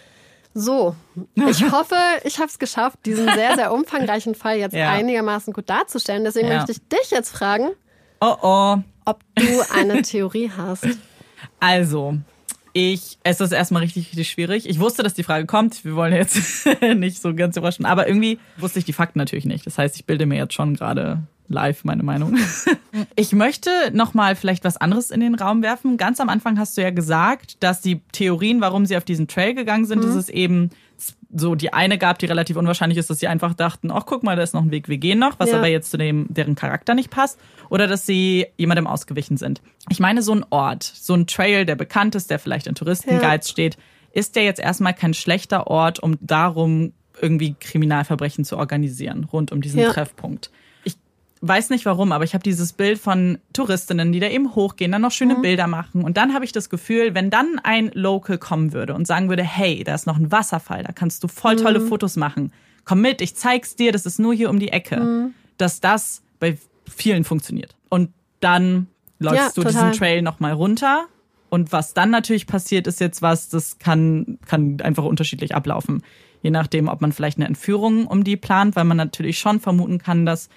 [0.54, 0.96] So,
[1.34, 1.94] ich hoffe,
[2.24, 4.90] ich habe es geschafft, diesen sehr, sehr umfangreichen Fall jetzt Ja.
[4.90, 6.24] einigermaßen gut darzustellen.
[6.24, 6.56] Deswegen Ja.
[6.56, 7.68] möchte ich dich jetzt fragen,
[8.20, 8.76] Oh oh.
[9.04, 9.44] ob du
[9.74, 10.86] eine Theorie hast.
[11.60, 12.16] Also,
[12.72, 14.68] ich, es ist erstmal richtig, richtig schwierig.
[14.68, 15.84] Ich wusste, dass die Frage kommt.
[15.84, 16.66] Wir wollen jetzt
[16.96, 17.84] nicht so ganz überraschen.
[17.84, 19.66] Aber irgendwie wusste ich die Fakten natürlich nicht.
[19.66, 22.36] Das heißt, ich bilde mir jetzt schon gerade live meine Meinung.
[23.14, 25.98] Ich möchte nochmal vielleicht was anderes in den Raum werfen.
[25.98, 29.54] Ganz am Anfang hast du ja gesagt, dass die Theorien, warum sie auf diesen Trail
[29.54, 30.70] gegangen sind, dass es eben
[31.32, 34.34] so die eine gab, die relativ unwahrscheinlich ist, dass sie einfach dachten, ach guck mal,
[34.36, 35.58] da ist noch ein Weg, wir gehen noch, was Ja.
[35.58, 37.38] aber jetzt zu dem, deren Charakter nicht passt,
[37.68, 39.60] oder dass sie jemandem ausgewichen sind.
[39.90, 43.48] Ich meine, so ein Ort, so ein Trail, der bekannt ist, der vielleicht in Touristenguides
[43.50, 43.76] steht,
[44.12, 49.60] ist der jetzt erstmal kein schlechter Ort, um darum irgendwie Kriminalverbrechen zu organisieren, rund um
[49.60, 49.92] diesen Ja.
[49.92, 50.50] Treffpunkt.
[51.40, 55.02] Weiß nicht warum, aber ich habe dieses Bild von Touristinnen, die da eben hochgehen, dann
[55.02, 55.42] noch schöne Mhm.
[55.42, 56.02] Bilder machen.
[56.02, 59.44] Und dann habe ich das Gefühl, wenn dann ein Local kommen würde und sagen würde,
[59.44, 61.88] hey, da ist noch ein Wasserfall, da kannst du voll tolle Mhm.
[61.88, 62.52] Fotos machen.
[62.84, 64.98] Komm mit, ich zeig's dir, das ist nur hier um die Ecke.
[65.00, 65.34] Mhm.
[65.58, 66.58] Dass das bei
[66.88, 67.74] vielen funktioniert.
[67.88, 68.10] Und
[68.40, 68.86] dann
[69.18, 69.72] läufst Ja, du total.
[69.72, 71.06] diesen Trail nochmal runter.
[71.50, 76.02] Und was dann natürlich passiert, ist jetzt was, das kann, kann einfach unterschiedlich ablaufen.
[76.42, 79.98] Je nachdem, ob man vielleicht eine Entführung um die plant, weil man natürlich schon vermuten
[79.98, 80.48] kann, dass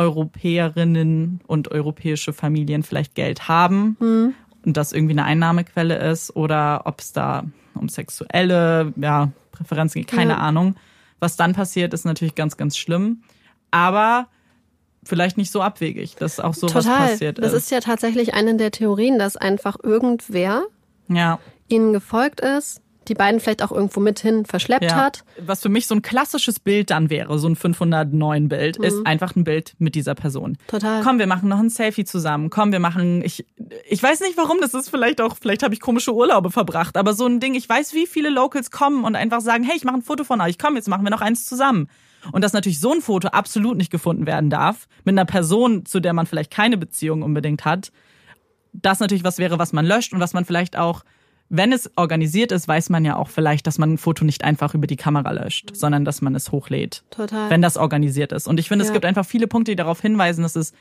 [0.00, 4.34] Europäerinnen und europäische Familien vielleicht Geld haben Hm.
[4.64, 7.44] und das irgendwie eine Einnahmequelle ist oder ob es da
[7.74, 10.38] um sexuelle ja, Präferenzen geht, keine Ja.
[10.38, 10.76] Ahnung.
[11.20, 13.22] Was dann passiert, ist natürlich ganz, ganz schlimm.
[13.70, 14.26] Aber
[15.04, 17.08] vielleicht nicht so abwegig, dass auch sowas Total.
[17.08, 20.62] passiert Das ist ja tatsächlich eine der Theorien, dass einfach irgendwer
[21.08, 21.38] Ja.
[21.68, 22.80] ihnen gefolgt ist,
[23.10, 24.94] die beiden vielleicht auch irgendwo mit hin verschleppt ja.
[24.94, 25.24] hat.
[25.38, 29.34] Was für mich so ein klassisches Bild dann wäre, so ein 509 Bild, ist einfach
[29.34, 30.52] ein Bild mit dieser Person.
[30.52, 30.66] Mhm.
[30.68, 31.02] Total.
[31.02, 32.50] Komm, wir machen noch ein Selfie zusammen.
[32.50, 33.44] Komm, wir machen, ich,
[33.88, 37.12] ich weiß nicht warum, das ist vielleicht auch, vielleicht habe ich komische Urlaube verbracht, aber
[37.12, 39.96] so ein Ding, ich weiß, wie viele Locals kommen und einfach sagen, hey, ich mache
[39.96, 41.88] ein Foto von euch, komm, jetzt machen wir noch eins zusammen.
[42.32, 45.98] Und dass natürlich so ein Foto absolut nicht gefunden werden darf, mit einer Person, zu
[45.98, 47.90] der man vielleicht keine Beziehung unbedingt hat,
[48.72, 51.02] das natürlich was wäre, was man löscht und was man vielleicht auch,
[51.52, 54.72] wenn es organisiert ist, weiß man ja auch vielleicht, dass man ein Foto nicht einfach
[54.74, 57.02] über die Kamera löscht, sondern dass man es hochlädt.
[57.10, 57.50] Total.
[57.50, 58.46] Wenn das organisiert ist.
[58.48, 58.94] Und ich finde, es Ja.
[58.94, 60.72] gibt einfach viele Punkte, die darauf hinweisen, dass es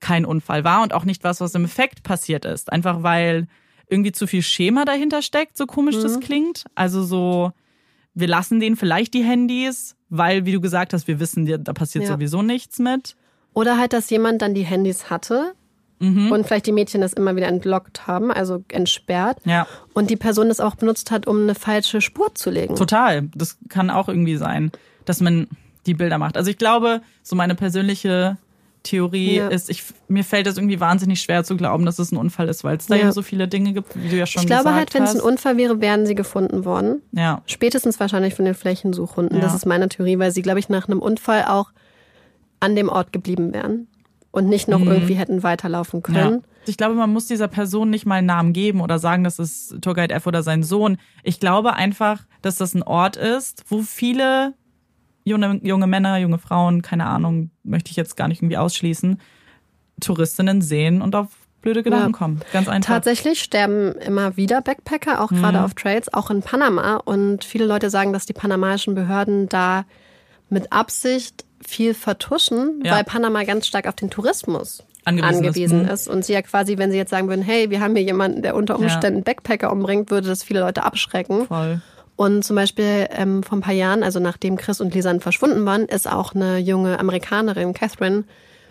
[0.00, 2.70] kein Unfall war und auch nicht was, was im Effekt passiert ist.
[2.72, 3.46] Einfach weil
[3.88, 6.02] irgendwie zu viel Schema dahinter steckt, so komisch Mhm.
[6.02, 6.64] das klingt.
[6.74, 7.52] Also so,
[8.12, 12.04] wir lassen denen vielleicht die Handys, weil, wie du gesagt hast, wir wissen, da passiert
[12.04, 12.14] Ja.
[12.14, 13.14] sowieso nichts mit.
[13.54, 15.54] Oder halt, dass jemand dann die Handys hatte
[15.98, 16.30] Mhm.
[16.32, 19.38] und vielleicht die Mädchen das immer wieder entlockt haben, also entsperrt.
[19.44, 19.66] Ja.
[19.94, 22.76] Und die Person das auch benutzt hat, um eine falsche Spur zu legen.
[22.76, 23.28] Total.
[23.34, 24.72] Das kann auch irgendwie sein,
[25.06, 25.46] dass man
[25.86, 26.36] die Bilder macht.
[26.36, 28.36] Also ich glaube, so meine persönliche
[28.82, 29.48] Theorie Ja.
[29.48, 32.62] ist, ich, mir fällt es irgendwie wahnsinnig schwer zu glauben, dass es ein Unfall ist,
[32.62, 33.04] weil es da ja.
[33.06, 33.12] Ja.
[33.12, 35.16] so viele Dinge gibt, wie du ja schon Ich glaube gesagt halt, wenn es hast.
[35.16, 37.02] ein Unfall wäre, wären sie gefunden worden.
[37.12, 39.38] ja, Spätestens wahrscheinlich von den Flächensuchhunden.
[39.38, 39.42] Ja.
[39.42, 41.70] Das ist meine Theorie, weil sie, glaube ich, nach einem Unfall auch
[42.60, 43.88] an dem Ort geblieben wären
[44.36, 46.14] und nicht noch irgendwie hätten weiterlaufen Mhm.
[46.14, 46.22] ja.
[46.22, 46.42] können.
[46.66, 49.80] Ich glaube, man muss dieser Person nicht mal einen Namen geben oder sagen, das ist
[49.82, 50.98] Tourguide F oder sein Sohn.
[51.22, 54.54] Ich glaube einfach, dass das ein Ort ist, wo viele
[55.24, 59.20] junge, junge Männer, junge Frauen, keine Ahnung, möchte ich jetzt gar nicht irgendwie ausschließen,
[60.00, 61.28] Touristinnen sehen und auf
[61.62, 62.18] blöde Gedanken Ja.
[62.18, 62.40] kommen.
[62.52, 62.94] Ganz einfach.
[62.94, 65.36] Tatsächlich sterben immer wieder Backpacker, auch Mhm.
[65.36, 66.96] gerade auf Trails, auch in Panama.
[66.96, 69.84] Und viele Leute sagen, dass die panamaischen Behörden da
[70.48, 72.96] mit Absicht viel vertuschen, Ja.
[72.96, 75.36] weil Panama ganz stark auf den Tourismus Angewiesen ist.
[75.38, 75.88] angewiesen Mhm.
[75.88, 76.08] ist.
[76.08, 78.56] Und sie ja quasi, wenn sie jetzt sagen würden, hey, wir haben hier jemanden, der
[78.56, 81.46] unter Umständen Backpacker umbringt, würde das viele Leute abschrecken.
[81.46, 81.80] Voll.
[82.16, 85.84] Und zum Beispiel ähm, vor ein paar Jahren, also nachdem Chris und Lisanne verschwunden waren,
[85.84, 88.24] ist auch eine junge Amerikanerin, Catherine,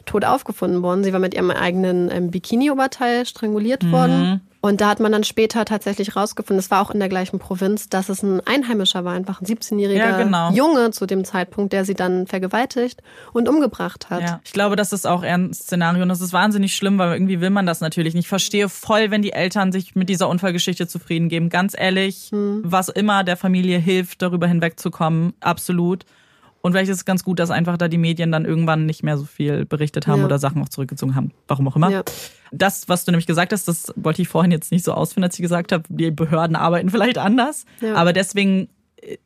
[0.06, 1.04] tot aufgefunden worden.
[1.04, 3.92] Sie war mit ihrem eigenen ähm, Bikini-Oberteil stranguliert Mhm.
[3.92, 4.42] worden.
[4.66, 7.88] Und da hat man dann später tatsächlich rausgefunden, es war auch in der gleichen Provinz,
[7.88, 10.52] dass es ein Einheimischer war, einfach ein 17-jähriger Ja, genau.
[10.54, 14.22] Junge zu dem Zeitpunkt, der sie dann vergewaltigt und umgebracht hat.
[14.22, 17.14] Ja, ich glaube, das ist auch eher ein Szenario und das ist wahnsinnig schlimm, weil
[17.14, 18.24] irgendwie will man das natürlich nicht.
[18.24, 21.50] Ich verstehe voll, wenn die Eltern sich mit dieser Unfallgeschichte zufrieden geben.
[21.50, 26.06] Ganz ehrlich, was immer der Familie hilft, darüber hinwegzukommen, absolut.
[26.66, 29.18] Und vielleicht ist es ganz gut, dass einfach da die Medien dann irgendwann nicht mehr
[29.20, 30.26] so viel berichtet haben Ja.
[30.26, 31.32] oder Sachen auch zurückgezogen haben.
[31.48, 31.92] Warum auch immer.
[31.92, 32.04] Ja.
[32.52, 35.36] Das, was du nämlich gesagt hast, das wollte ich vorhin jetzt nicht so ausführen, als
[35.36, 37.66] ich gesagt habe, die Behörden arbeiten vielleicht anders.
[37.82, 37.94] Ja.
[37.94, 38.70] Aber deswegen
[39.02, 39.18] äh,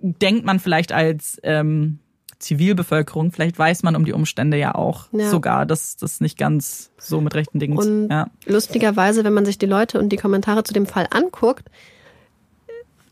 [0.00, 1.98] denkt man vielleicht als ähm,
[2.38, 5.28] Zivilbevölkerung, vielleicht weiß man um die Umstände ja auch Ja.
[5.28, 8.28] sogar, dass das nicht ganz so mit rechten Dingen Und ja.
[8.46, 11.68] lustigerweise, wenn man sich die Leute und die Kommentare zu dem Fall anguckt,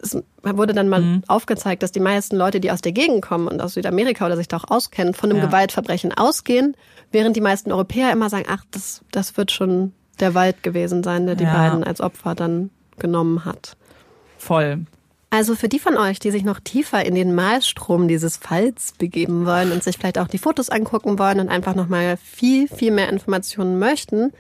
[0.01, 1.23] es wurde dann mal Mhm.
[1.29, 4.49] aufgezeigt, dass die meisten Leute, die aus der Gegend kommen und aus Südamerika oder sich
[4.49, 5.47] da auch auskennen, von einem Ja.
[5.47, 6.77] Gewaltverbrechen ausgehen,
[7.13, 11.27] während die meisten Europäer immer sagen, ach, das, das wird schon der Wald gewesen sein,
[11.27, 11.53] der die Ja.
[11.53, 13.77] beiden als Opfer dann genommen hat.
[14.39, 14.85] voll.
[15.29, 19.45] Also für die von euch, die sich noch tiefer in den Malstrom dieses Falls begeben
[19.45, 23.09] wollen und sich vielleicht auch die Fotos angucken wollen und einfach nochmal viel, viel mehr
[23.09, 24.33] Informationen möchten,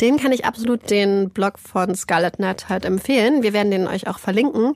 [0.00, 3.42] den kann ich absolut den Blog von Scarlett Nut halt empfehlen.
[3.42, 4.74] Wir werden den euch auch verlinken.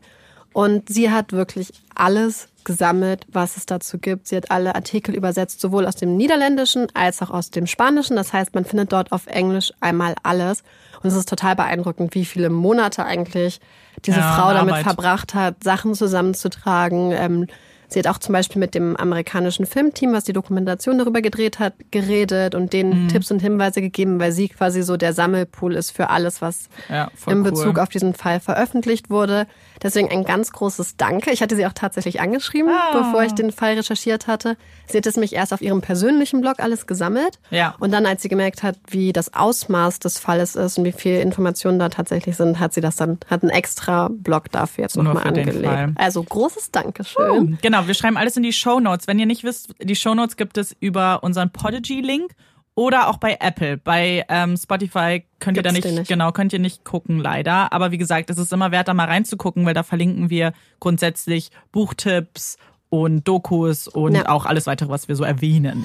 [0.53, 4.27] Und sie hat wirklich alles gesammelt, was es dazu gibt.
[4.27, 8.17] Sie hat alle Artikel übersetzt, sowohl aus dem Niederländischen als auch aus dem Spanischen.
[8.17, 10.63] Das heißt, man findet dort auf Englisch einmal alles.
[11.03, 13.61] Und es ist total beeindruckend, wie viele Monate eigentlich
[14.05, 14.85] diese Ja, Frau damit Arbeit.
[14.85, 17.13] verbracht hat, Sachen zusammenzutragen.
[17.13, 17.47] Ähm,
[17.89, 21.75] sie hat auch zum Beispiel mit dem amerikanischen Filmteam, was die Dokumentation darüber gedreht hat,
[21.91, 23.09] geredet und denen Mhm.
[23.09, 27.11] Tipps und Hinweise gegeben, weil sie quasi so der Sammelpool ist für alles, was Ja,
[27.27, 27.51] in cool.
[27.51, 29.47] Bezug auf diesen Fall veröffentlicht wurde.
[29.83, 31.31] Deswegen ein ganz großes Danke.
[31.31, 32.99] Ich hatte sie auch tatsächlich angeschrieben, Ah.
[32.99, 34.57] bevor ich den Fall recherchiert hatte.
[34.87, 37.39] Sie hat es mich erst auf ihrem persönlichen Blog alles gesammelt.
[37.51, 37.75] Ja.
[37.79, 41.21] Und dann, als sie gemerkt hat, wie das Ausmaß des Falles ist und wie viel
[41.21, 45.25] Informationen da tatsächlich sind, hat sie das dann, hat einen extra Blog dafür jetzt nochmal
[45.27, 45.93] angelegt.
[45.97, 47.59] Also großes Dankeschön.
[47.63, 49.07] Genau, wir schreiben alles in die Show Notes.
[49.07, 52.33] Wenn ihr nicht wisst, die Show Notes gibt es über unseren Podigy-Link
[52.77, 53.79] oder auch bei Apple.
[53.79, 56.09] Bei ähm, Spotify könnt ihr da Gibt's nicht, nicht.
[56.09, 57.73] genau, könnt ihr nicht gucken, leider.
[57.73, 61.51] Aber wie gesagt, es ist immer wert, da mal reinzugucken, weil da verlinken wir grundsätzlich
[61.73, 62.59] Buchtipps
[62.91, 64.29] und Dokus und Ja.
[64.29, 65.85] auch alles weitere, was wir so erwähnen.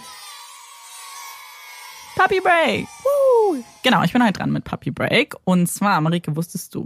[2.16, 2.86] Puppy Break!
[3.04, 3.64] Woo.
[3.84, 5.36] Genau, ich bin halt dran mit Puppy Break.
[5.46, 6.86] Und zwar, Marike, wusstest du,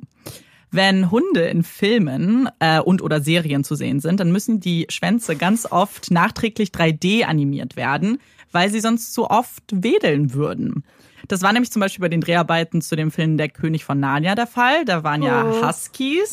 [0.72, 5.36] wenn Hunde in Filmen äh, und oder Serien zu sehen sind, dann müssen die Schwänze
[5.36, 8.20] ganz oft nachträglich 3D animiert werden,
[8.52, 10.84] weil sie sonst zu oft wedeln würden.
[11.28, 14.36] Das war nämlich zum Beispiel bei den Dreharbeiten zu dem Film Der König von Narnia
[14.36, 14.86] der Fall.
[14.86, 16.32] Da waren ja Huskies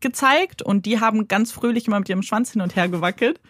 [0.00, 3.40] gezeigt und die haben ganz fröhlich immer mit ihrem Schwanz hin und her gewackelt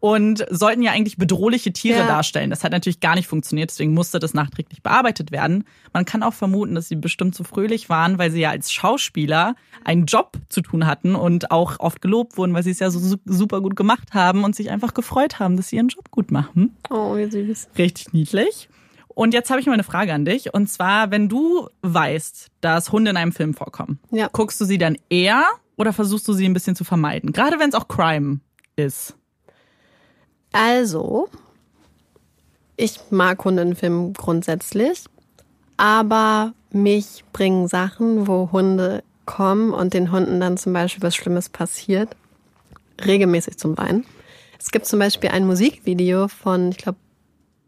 [0.00, 2.06] und sollten ja eigentlich bedrohliche Tiere Ja.
[2.06, 2.50] darstellen.
[2.50, 5.64] Das hat natürlich gar nicht funktioniert, deswegen musste das nachträglich bearbeitet werden.
[5.92, 9.54] Man kann auch vermuten, dass sie bestimmt so fröhlich waren, weil sie ja als Schauspieler
[9.84, 12.98] einen Job zu tun hatten und auch oft gelobt wurden, weil sie es ja so
[13.00, 16.30] su- super gut gemacht haben und sich einfach gefreut haben, dass sie ihren Job gut
[16.30, 16.76] machen.
[16.90, 17.68] Oh, wie süß.
[17.76, 18.68] Richtig niedlich.
[19.08, 20.54] Und jetzt habe ich mal eine Frage an dich.
[20.54, 24.28] Und zwar, wenn du weißt, dass Hunde in einem Film vorkommen, Ja.
[24.32, 25.44] guckst du sie dann eher
[25.76, 27.32] oder versuchst du sie ein bisschen zu vermeiden?
[27.32, 28.38] Gerade wenn es auch Crime
[28.76, 29.16] ist.
[30.60, 31.28] Also,
[32.76, 35.04] ich mag Hunde in Filmen grundsätzlich,
[35.76, 41.48] aber mich bringen Sachen, wo Hunde kommen und den Hunden dann zum Beispiel was Schlimmes
[41.48, 42.08] passiert,
[43.06, 44.04] regelmäßig zum Weinen.
[44.58, 46.98] Es gibt zum Beispiel ein Musikvideo von, ich glaube,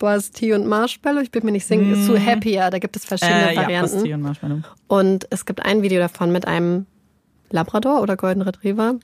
[0.01, 3.51] Buzz T und Marshmallow, ich bin mir nicht sicher, zu Happier, da gibt es verschiedene
[3.51, 3.93] Äh, ja, Varianten.
[3.93, 4.63] Pastille und Marshmallow.
[4.89, 6.87] Und es gibt ein Video davon mit einem
[7.51, 8.97] Labrador oder Golden Retriever.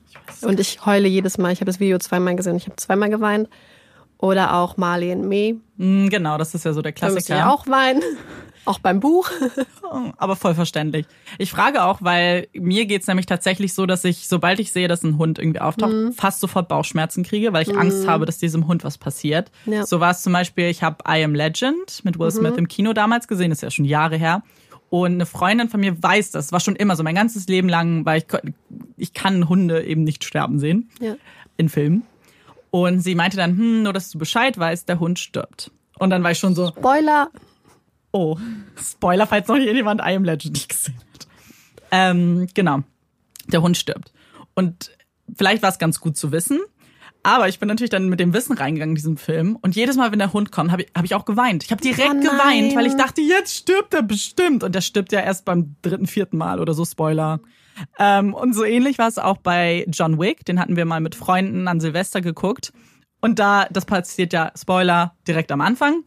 [0.42, 1.52] Und ich heule jedes Mal.
[1.52, 2.56] Ich habe das Video zweimal gesehen.
[2.56, 3.48] Ich habe zweimal geweint.
[4.18, 5.56] Oder auch Marley and Me.
[5.76, 7.52] Mm, Genau, das ist ja so der Da müsst ihr Klassiker.
[7.52, 8.02] auch weinen.
[8.68, 9.30] Auch beim Buch.
[10.16, 11.06] Aber voll verständlich.
[11.38, 15.04] Ich frage auch, weil mir geht's nämlich tatsächlich so, dass ich, sobald ich sehe, dass
[15.04, 16.12] ein Hund irgendwie auftaucht, Mhm.
[16.12, 19.52] fast sofort Bauchschmerzen kriege, weil ich Angst habe, dass diesem Hund was passiert.
[19.66, 19.82] Ja.
[19.82, 19.86] Mhm.
[19.86, 22.92] So war es zum Beispiel, ich habe I Am Legend mit Will Smith im Kino
[22.92, 24.42] damals gesehen, ist ja schon Jahre her.
[24.90, 28.04] Und eine Freundin von mir weiß das, war schon immer so, mein ganzes Leben lang,
[28.04, 28.26] weil ich,
[28.96, 31.14] ich kann Hunde eben nicht sterben sehen Ja.
[31.56, 32.02] in Filmen.
[32.84, 35.70] Und sie meinte dann, hm, nur dass du Bescheid weißt, der Hund stirbt.
[35.98, 37.30] Und dann war ich schon so, Spoiler.
[38.12, 38.36] Oh,
[38.76, 41.26] Spoiler, falls noch jemand I Am Legend nicht gesehen hat.
[41.90, 42.80] Ähm, genau.
[43.46, 44.12] Der Hund stirbt.
[44.54, 44.90] Und
[45.34, 46.60] vielleicht war es ganz gut zu wissen.
[47.22, 49.56] Aber ich bin natürlich dann mit dem Wissen reingegangen in diesen Film.
[49.62, 51.64] Und jedes Mal, wenn der Hund kommt, habe ich, hab ich auch geweint.
[51.64, 54.62] Ich habe direkt Oh geweint, weil ich dachte, jetzt stirbt er bestimmt.
[54.62, 57.40] Und der stirbt ja erst beim dritten, vierten Mal oder so, Spoiler.
[57.98, 60.44] Ähm, und so ähnlich war es auch bei John Wick.
[60.44, 62.72] Den hatten wir mal mit Freunden an Silvester geguckt.
[63.20, 66.04] Und da, das passiert ja, Spoiler, direkt am Anfang.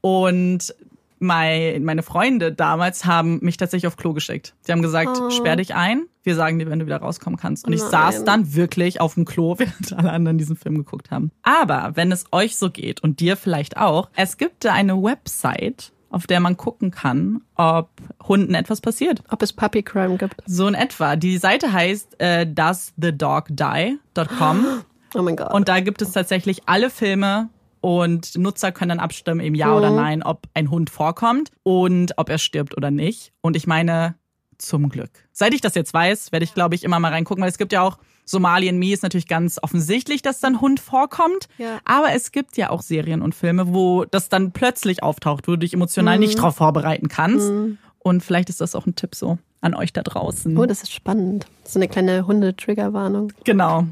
[0.00, 0.74] Und
[1.20, 4.54] mein, meine Freunde damals haben mich tatsächlich auf Klo geschickt.
[4.60, 5.30] Sie haben gesagt, Oh.
[5.30, 7.66] sperr dich ein, wir sagen dir, wenn du wieder rauskommen kannst.
[7.66, 7.90] Und ich Nein.
[7.90, 11.32] saß dann wirklich auf dem Klo, während alle anderen diesen Film geguckt haben.
[11.42, 15.92] Aber wenn es euch so geht und dir vielleicht auch, es gibt da eine Website,
[16.10, 17.90] auf der man gucken kann, ob
[18.26, 19.22] Hunden etwas passiert.
[19.28, 20.42] Ob es Puppy Crime gibt.
[20.46, 21.16] So in etwa.
[21.16, 24.66] Die Seite heißt äh, doesthedogdie.com.
[25.14, 25.52] Oh mein Gott.
[25.52, 27.48] Und da gibt es tatsächlich alle Filme
[27.80, 32.28] und Nutzer können dann abstimmen, eben ja oder nein, ob ein Hund vorkommt und ob
[32.28, 33.32] er stirbt oder nicht.
[33.40, 34.16] Und ich meine,
[34.58, 35.10] zum Glück.
[35.32, 37.72] Seit ich das jetzt weiß, werde ich, glaube ich, immer mal reingucken, weil es gibt
[37.72, 37.98] ja auch
[38.28, 41.48] Somali and Me ist natürlich ganz offensichtlich, dass dann Hund vorkommt.
[41.56, 41.78] Ja.
[41.84, 45.58] Aber es gibt ja auch Serien und Filme, wo das dann plötzlich auftaucht, wo du
[45.58, 47.50] dich emotional nicht drauf vorbereiten kannst.
[47.98, 50.56] Und vielleicht ist das auch ein Tipp so an euch da draußen.
[50.56, 51.46] oh, das ist spannend.
[51.64, 53.32] So eine kleine Hunde-Trigger-Warnung.
[53.44, 53.86] Genau.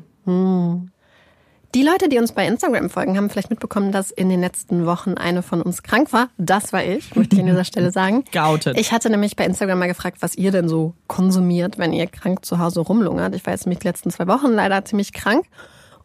[1.76, 5.12] Die Leute, die uns bei Instagram folgen, haben vielleicht mitbekommen, dass in den letzten Wochen
[5.18, 6.30] eine von uns krank war.
[6.38, 8.24] Das war ich, möchte ich an dieser Stelle sagen.
[8.32, 8.80] Geoutet.
[8.80, 12.46] Ich hatte nämlich bei Instagram mal gefragt, was ihr denn so konsumiert, wenn ihr krank
[12.46, 13.34] zu Hause rumlungert.
[13.34, 15.44] Ich war jetzt nämlich die letzten zwei Wochen leider ziemlich krank.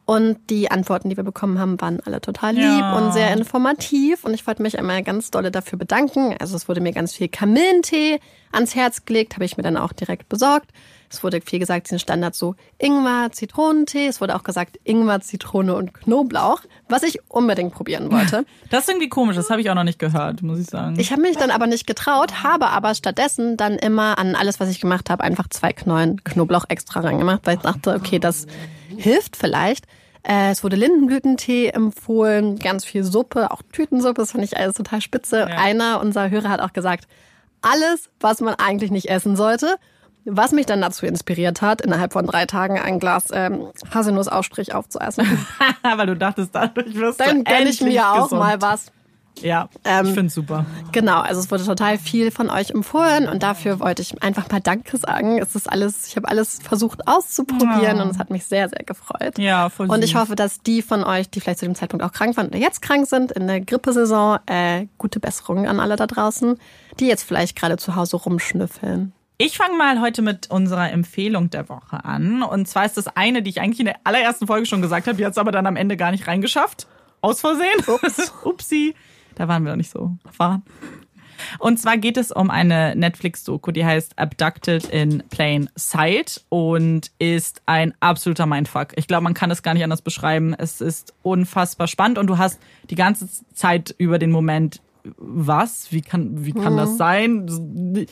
[0.03, 2.97] Und die Antworten, die wir bekommen haben, waren alle total lieb Ja.
[2.97, 4.25] und sehr informativ.
[4.25, 6.35] Und ich wollte mich einmal ganz dolle dafür bedanken.
[6.41, 8.19] Also es wurde mir ganz viel Kamillentee
[8.51, 10.71] ans Herz gelegt, habe ich mir dann auch direkt besorgt.
[11.11, 14.07] Es wurde viel gesagt, diesen Standard so Ingwer, Zitronentee.
[14.07, 18.45] Es wurde auch gesagt Ingwer, Zitrone und Knoblauch, was ich unbedingt probieren wollte.
[18.69, 20.97] Das ist irgendwie komisch, das habe ich auch noch nicht gehört, muss ich sagen.
[20.97, 24.69] Ich habe mich dann aber nicht getraut, habe aber stattdessen dann immer an alles, was
[24.69, 28.47] ich gemacht habe, einfach zwei Knollen Knoblauch extra reingemacht, weil ich dachte, okay, das
[28.95, 29.87] hilft vielleicht.
[30.23, 35.01] Äh, es wurde Lindenblütentee empfohlen, ganz viel Suppe, auch Tütensuppe, das fand ich alles total
[35.01, 35.47] spitze.
[35.47, 37.07] Einer unserer Hörer hat auch gesagt,
[37.61, 39.75] alles, was man eigentlich nicht essen sollte.
[40.25, 45.25] Was mich dann dazu inspiriert hat, innerhalb von drei Tagen ein Glas ähm, Haselnussaufstrich aufzuessen.
[45.95, 48.39] Weil du dachtest, dadurch wirst Dann du gönn ich endlich mir auch gesund.
[48.41, 48.91] mal was.
[49.39, 50.65] Ja, Ähm, ich find's super.
[50.91, 54.59] Genau, also es wurde total viel von euch empfohlen und dafür wollte ich einfach mal
[54.59, 55.39] Danke sagen.
[55.39, 59.39] Es ist alles, ich habe alles versucht auszuprobieren und es hat mich sehr, sehr gefreut.
[59.39, 62.11] Ja, voll Und ich hoffe, dass die von euch, die vielleicht zu dem Zeitpunkt auch
[62.11, 66.07] krank waren oder jetzt krank sind in der Grippesaison, äh, gute Besserung an alle da
[66.07, 66.57] draußen,
[66.99, 69.13] die jetzt vielleicht gerade zu Hause rumschnüffeln.
[69.43, 72.43] Ich fange mal heute mit unserer Empfehlung der Woche an.
[72.43, 75.17] Und zwar ist das eine, die ich eigentlich in der allerersten Folge schon gesagt habe,
[75.17, 76.85] die hat es aber dann am Ende gar nicht reingeschafft.
[77.21, 77.83] Aus Versehen.
[77.87, 78.31] Ups.
[78.45, 78.93] Upsi.
[79.33, 80.61] Da waren wir noch nicht so erfahren.
[81.57, 87.63] Und zwar geht es um eine Netflix-Doku, die heißt Abducted in Plain Sight und ist
[87.65, 88.89] ein absoluter Mindfuck.
[88.95, 90.53] Ich glaube, man kann es gar nicht anders beschreiben.
[90.53, 92.59] Es ist unfassbar spannend und du hast
[92.91, 94.81] die ganze Zeit über den Moment,
[95.17, 95.91] was?
[95.91, 98.05] Wie kann, wie kann das sein?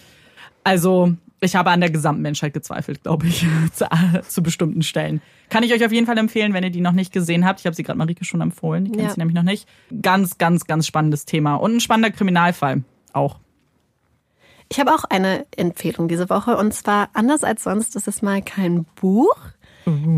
[0.69, 3.85] Also, ich habe an der gesamten Menschheit gezweifelt, glaube ich, zu,
[4.27, 5.21] zu bestimmten Stellen.
[5.49, 7.59] Kann ich euch auf jeden Fall empfehlen, wenn ihr die noch nicht gesehen habt.
[7.59, 9.09] Ich habe sie gerade Marike schon empfohlen, die kennt Ja.
[9.09, 9.67] sie nämlich noch nicht.
[10.01, 13.39] Ganz, ganz, ganz spannendes Thema und ein spannender Kriminalfall auch.
[14.71, 18.41] Ich habe auch eine Empfehlung diese Woche und zwar anders als sonst ist es mal
[18.43, 19.35] kein Buch.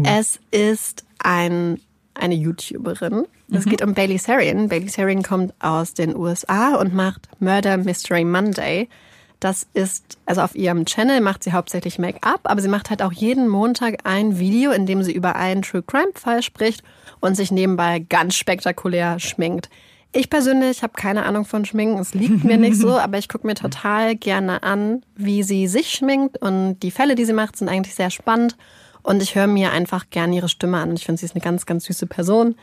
[0.03, 1.79] Es ist ein,
[2.13, 3.25] eine YouTuberin.
[3.49, 4.67] Es geht um Bailey Sarian.
[4.67, 8.89] Bailey Sarian kommt aus den USA und macht Murder Mystery Monday.
[9.41, 13.11] Das ist, also auf ihrem Channel macht sie hauptsächlich Make-up, aber sie macht halt auch
[13.11, 16.83] jeden Montag ein Video, in dem sie über einen True Crime Fall spricht
[17.21, 19.71] und sich nebenbei ganz spektakulär schminkt.
[20.13, 23.47] Ich persönlich habe keine Ahnung von Schminken, es liegt mir nicht so, aber ich gucke
[23.47, 27.67] mir total gerne an, wie sie sich schminkt und die Fälle, die sie macht, sind
[27.67, 28.55] eigentlich sehr spannend
[29.01, 30.93] und ich höre mir einfach gerne ihre Stimme an.
[30.93, 32.53] Ich finde, sie ist eine ganz, ganz süße Person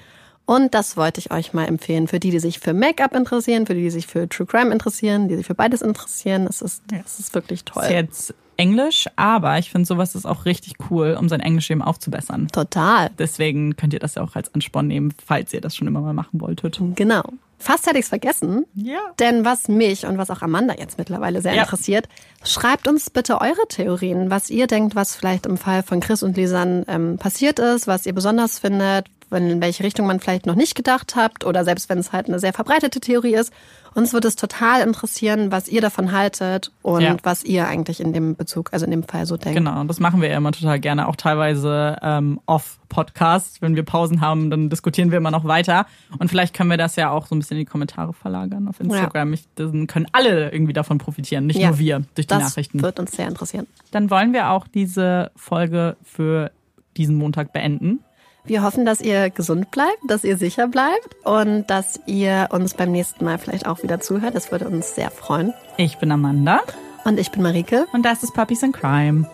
[0.49, 3.75] und das wollte ich euch mal empfehlen für die, die sich für Make-up interessieren, für
[3.75, 6.47] die, die sich für True Crime interessieren, die sich für beides interessieren.
[6.49, 7.83] Es ist, es ist wirklich toll.
[7.83, 11.83] Ist jetzt Englisch, aber ich finde sowas ist auch richtig cool, um sein Englisch eben
[11.83, 12.49] aufzubessern.
[12.49, 13.11] Total.
[13.19, 16.15] Deswegen könnt ihr das ja auch als Ansporn nehmen, falls ihr das schon immer mal
[16.15, 16.81] machen wolltet.
[16.95, 17.25] Genau.
[17.59, 18.65] Fast hätte ich es vergessen.
[18.75, 19.01] Ja.
[19.19, 21.63] Denn was mich und was auch Amanda jetzt mittlerweile sehr Ja.
[21.65, 22.09] interessiert,
[22.43, 26.39] schreibt uns bitte eure Theorien, was ihr denkt, was vielleicht im Fall von Chris und
[26.39, 30.75] Lisanne ähm, passiert ist, was ihr besonders findet, in welche Richtung man vielleicht noch nicht
[30.75, 33.53] gedacht habt oder selbst wenn es halt eine sehr verbreitete Theorie ist.
[33.95, 37.17] Uns würde es total interessieren, was ihr davon haltet und Ja.
[37.23, 39.57] was ihr eigentlich in dem Bezug, also in dem Fall so denkt.
[39.57, 43.61] Genau, das machen wir ja immer total gerne, auch teilweise ähm, off-Podcast.
[43.61, 45.87] Wenn wir Pausen haben, dann diskutieren wir immer noch weiter.
[46.19, 48.79] Und vielleicht können wir das ja auch so ein bisschen in die Kommentare verlagern auf
[48.81, 49.33] Instagram.
[49.33, 51.69] Ich, dann können alle irgendwie davon profitieren, nicht Ja.
[51.71, 52.83] nur wir durch die Das Nachrichten.
[52.83, 53.67] wird uns sehr interessieren.
[53.91, 56.51] Dann wollen wir auch diese Folge für
[56.97, 58.01] diesen Montag beenden.
[58.45, 62.93] Wir hoffen, dass ihr gesund bleibt, dass ihr sicher bleibt und dass ihr uns beim
[62.93, 64.35] nächsten Mal vielleicht auch wieder zuhört.
[64.35, 65.53] Das würde uns sehr freuen.
[65.77, 66.61] Ich bin Amanda
[67.05, 67.87] Und ich bin Marike.
[67.93, 69.29] und das ist Puppies in Crime.